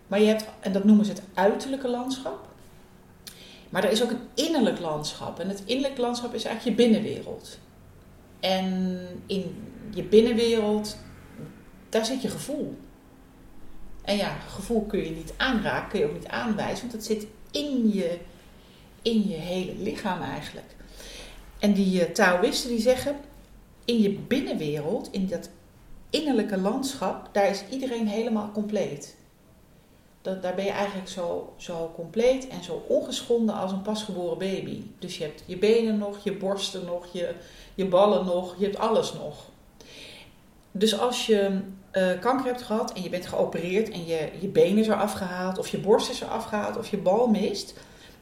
Maar 0.07 0.19
je 0.19 0.25
hebt, 0.25 0.45
en 0.59 0.71
dat 0.71 0.83
noemen 0.83 1.05
ze 1.05 1.11
het 1.11 1.21
uiterlijke 1.33 1.87
landschap. 1.87 2.47
Maar 3.69 3.83
er 3.83 3.91
is 3.91 4.03
ook 4.03 4.09
een 4.09 4.27
innerlijk 4.33 4.79
landschap. 4.79 5.39
En 5.39 5.49
het 5.49 5.63
innerlijk 5.65 5.97
landschap 5.97 6.33
is 6.33 6.43
eigenlijk 6.43 6.77
je 6.77 6.83
binnenwereld. 6.83 7.57
En 8.39 9.07
in 9.25 9.55
je 9.93 10.03
binnenwereld, 10.03 10.97
daar 11.89 12.05
zit 12.05 12.21
je 12.21 12.29
gevoel. 12.29 12.77
En 14.01 14.17
ja, 14.17 14.37
gevoel 14.47 14.85
kun 14.85 15.03
je 15.03 15.11
niet 15.11 15.33
aanraken, 15.37 15.89
kun 15.89 15.99
je 15.99 16.05
ook 16.05 16.13
niet 16.13 16.27
aanwijzen, 16.27 16.81
want 16.81 16.91
het 16.91 17.05
zit 17.05 17.27
in 17.51 17.93
je 17.93 18.19
in 19.01 19.27
je 19.27 19.35
hele 19.35 19.73
lichaam 19.77 20.21
eigenlijk. 20.21 20.75
En 21.59 21.73
die 21.73 21.99
uh, 21.99 22.13
Taoïsten 22.13 22.69
die 22.69 22.81
zeggen, 22.81 23.15
in 23.85 24.01
je 24.01 24.09
binnenwereld, 24.11 25.09
in 25.11 25.27
dat 25.27 25.49
innerlijke 26.09 26.57
landschap, 26.57 27.29
daar 27.31 27.49
is 27.49 27.63
iedereen 27.69 28.07
helemaal 28.07 28.51
compleet. 28.53 29.15
Dat, 30.21 30.41
daar 30.41 30.55
ben 30.55 30.65
je 30.65 30.71
eigenlijk 30.71 31.09
zo, 31.09 31.53
zo 31.57 31.91
compleet 31.95 32.47
en 32.47 32.63
zo 32.63 32.85
ongeschonden 32.87 33.55
als 33.55 33.71
een 33.71 33.81
pasgeboren 33.81 34.37
baby. 34.37 34.81
Dus 34.99 35.17
je 35.17 35.23
hebt 35.23 35.43
je 35.45 35.57
benen 35.57 35.97
nog, 35.97 36.23
je 36.23 36.33
borsten 36.33 36.85
nog, 36.85 37.05
je, 37.13 37.35
je 37.75 37.85
ballen 37.85 38.25
nog, 38.25 38.55
je 38.57 38.63
hebt 38.63 38.77
alles 38.77 39.13
nog. 39.13 39.49
Dus 40.71 40.99
als 40.99 41.25
je 41.25 41.59
uh, 41.93 42.19
kanker 42.19 42.45
hebt 42.45 42.61
gehad 42.61 42.93
en 42.93 43.03
je 43.03 43.09
bent 43.09 43.25
geopereerd 43.25 43.89
en 43.89 44.05
je, 44.05 44.29
je 44.39 44.47
benen 44.47 44.77
is 44.77 44.87
er 44.87 44.95
afgehaald, 44.95 45.57
of 45.57 45.67
je 45.67 45.77
borst 45.77 46.09
is 46.09 46.21
er 46.21 46.27
afgehaald, 46.27 46.77
of 46.77 46.89
je 46.89 46.97
bal 46.97 47.27
mist, 47.27 47.73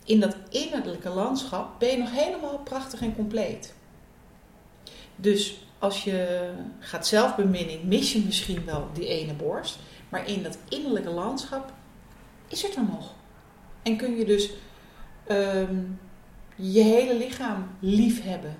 in 0.05 0.19
dat 0.19 0.35
innerlijke 0.49 1.09
landschap 1.09 1.79
ben 1.79 1.89
je 1.89 1.97
nog 1.97 2.11
helemaal 2.11 2.59
prachtig 2.59 3.01
en 3.01 3.15
compleet. 3.15 3.73
Dus 5.15 5.63
als 5.79 6.03
je 6.03 6.49
gaat 6.79 7.07
zelfbeminning, 7.07 7.83
mis 7.83 8.13
je 8.13 8.23
misschien 8.25 8.65
wel 8.65 8.87
die 8.93 9.07
ene 9.07 9.33
borst. 9.33 9.79
Maar 10.09 10.27
in 10.27 10.43
dat 10.43 10.57
innerlijke 10.69 11.09
landschap 11.09 11.71
is 12.47 12.61
het 12.61 12.75
er 12.75 12.83
nog. 12.83 13.13
En 13.83 13.97
kun 13.97 14.17
je 14.17 14.25
dus 14.25 14.51
um, 15.31 15.99
je 16.55 16.81
hele 16.81 17.17
lichaam 17.17 17.67
lief 17.79 18.23
hebben. 18.23 18.55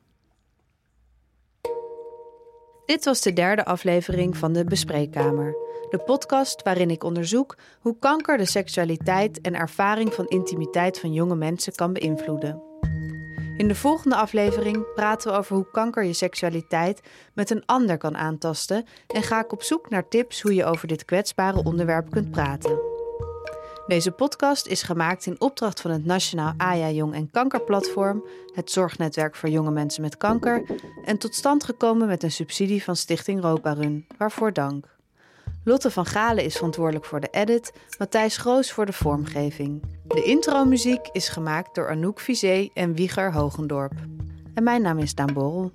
Dit 2.86 3.04
was 3.04 3.20
de 3.20 3.32
derde 3.32 3.64
aflevering 3.64 4.36
van 4.36 4.52
de 4.52 4.64
Bespreekkamer, 4.64 5.56
de 5.90 5.98
podcast 6.04 6.62
waarin 6.62 6.90
ik 6.90 7.04
onderzoek 7.04 7.56
hoe 7.80 7.98
kanker 7.98 8.36
de 8.36 8.44
seksualiteit 8.44 9.40
en 9.40 9.54
ervaring 9.54 10.14
van 10.14 10.26
intimiteit 10.26 11.00
van 11.00 11.12
jonge 11.12 11.36
mensen 11.36 11.74
kan 11.74 11.92
beïnvloeden. 11.92 12.62
In 13.56 13.68
de 13.68 13.74
volgende 13.74 14.16
aflevering 14.16 14.92
praten 14.94 15.30
we 15.30 15.38
over 15.38 15.56
hoe 15.56 15.70
kanker 15.70 16.04
je 16.04 16.12
seksualiteit 16.12 17.00
met 17.34 17.50
een 17.50 17.66
ander 17.66 17.96
kan 17.96 18.16
aantasten 18.16 18.84
en 19.06 19.22
ga 19.22 19.40
ik 19.40 19.52
op 19.52 19.62
zoek 19.62 19.90
naar 19.90 20.08
tips 20.08 20.42
hoe 20.42 20.54
je 20.54 20.64
over 20.64 20.88
dit 20.88 21.04
kwetsbare 21.04 21.62
onderwerp 21.62 22.10
kunt 22.10 22.30
praten. 22.30 22.93
Deze 23.86 24.10
podcast 24.10 24.66
is 24.66 24.82
gemaakt 24.82 25.26
in 25.26 25.40
opdracht 25.40 25.80
van 25.80 25.90
het 25.90 26.04
Nationaal 26.04 26.52
AJA 26.56 26.90
Jong 26.90 27.14
en 27.14 27.30
Kankerplatform, 27.30 28.24
het 28.54 28.70
zorgnetwerk 28.70 29.36
voor 29.36 29.48
jonge 29.48 29.70
mensen 29.70 30.02
met 30.02 30.16
kanker, 30.16 30.62
en 31.04 31.18
tot 31.18 31.34
stand 31.34 31.64
gekomen 31.64 32.06
met 32.06 32.22
een 32.22 32.30
subsidie 32.30 32.84
van 32.84 32.96
Stichting 32.96 33.40
Roparun. 33.40 34.06
Waarvoor 34.18 34.52
dank. 34.52 34.96
Lotte 35.64 35.90
van 35.90 36.06
Galen 36.06 36.44
is 36.44 36.54
verantwoordelijk 36.54 37.04
voor 37.04 37.20
de 37.20 37.28
edit, 37.30 37.72
Matthijs 37.98 38.36
Groos 38.36 38.72
voor 38.72 38.86
de 38.86 38.92
vormgeving. 38.92 39.82
De 40.06 40.22
intromuziek 40.22 41.08
is 41.12 41.28
gemaakt 41.28 41.74
door 41.74 41.88
Anouk 41.88 42.20
Vizé 42.20 42.68
en 42.74 42.94
Wieger 42.94 43.32
Hogendorp. 43.32 43.94
En 44.54 44.62
mijn 44.62 44.82
naam 44.82 44.98
is 44.98 45.14
Daan 45.14 45.32
Borrel. 45.32 45.72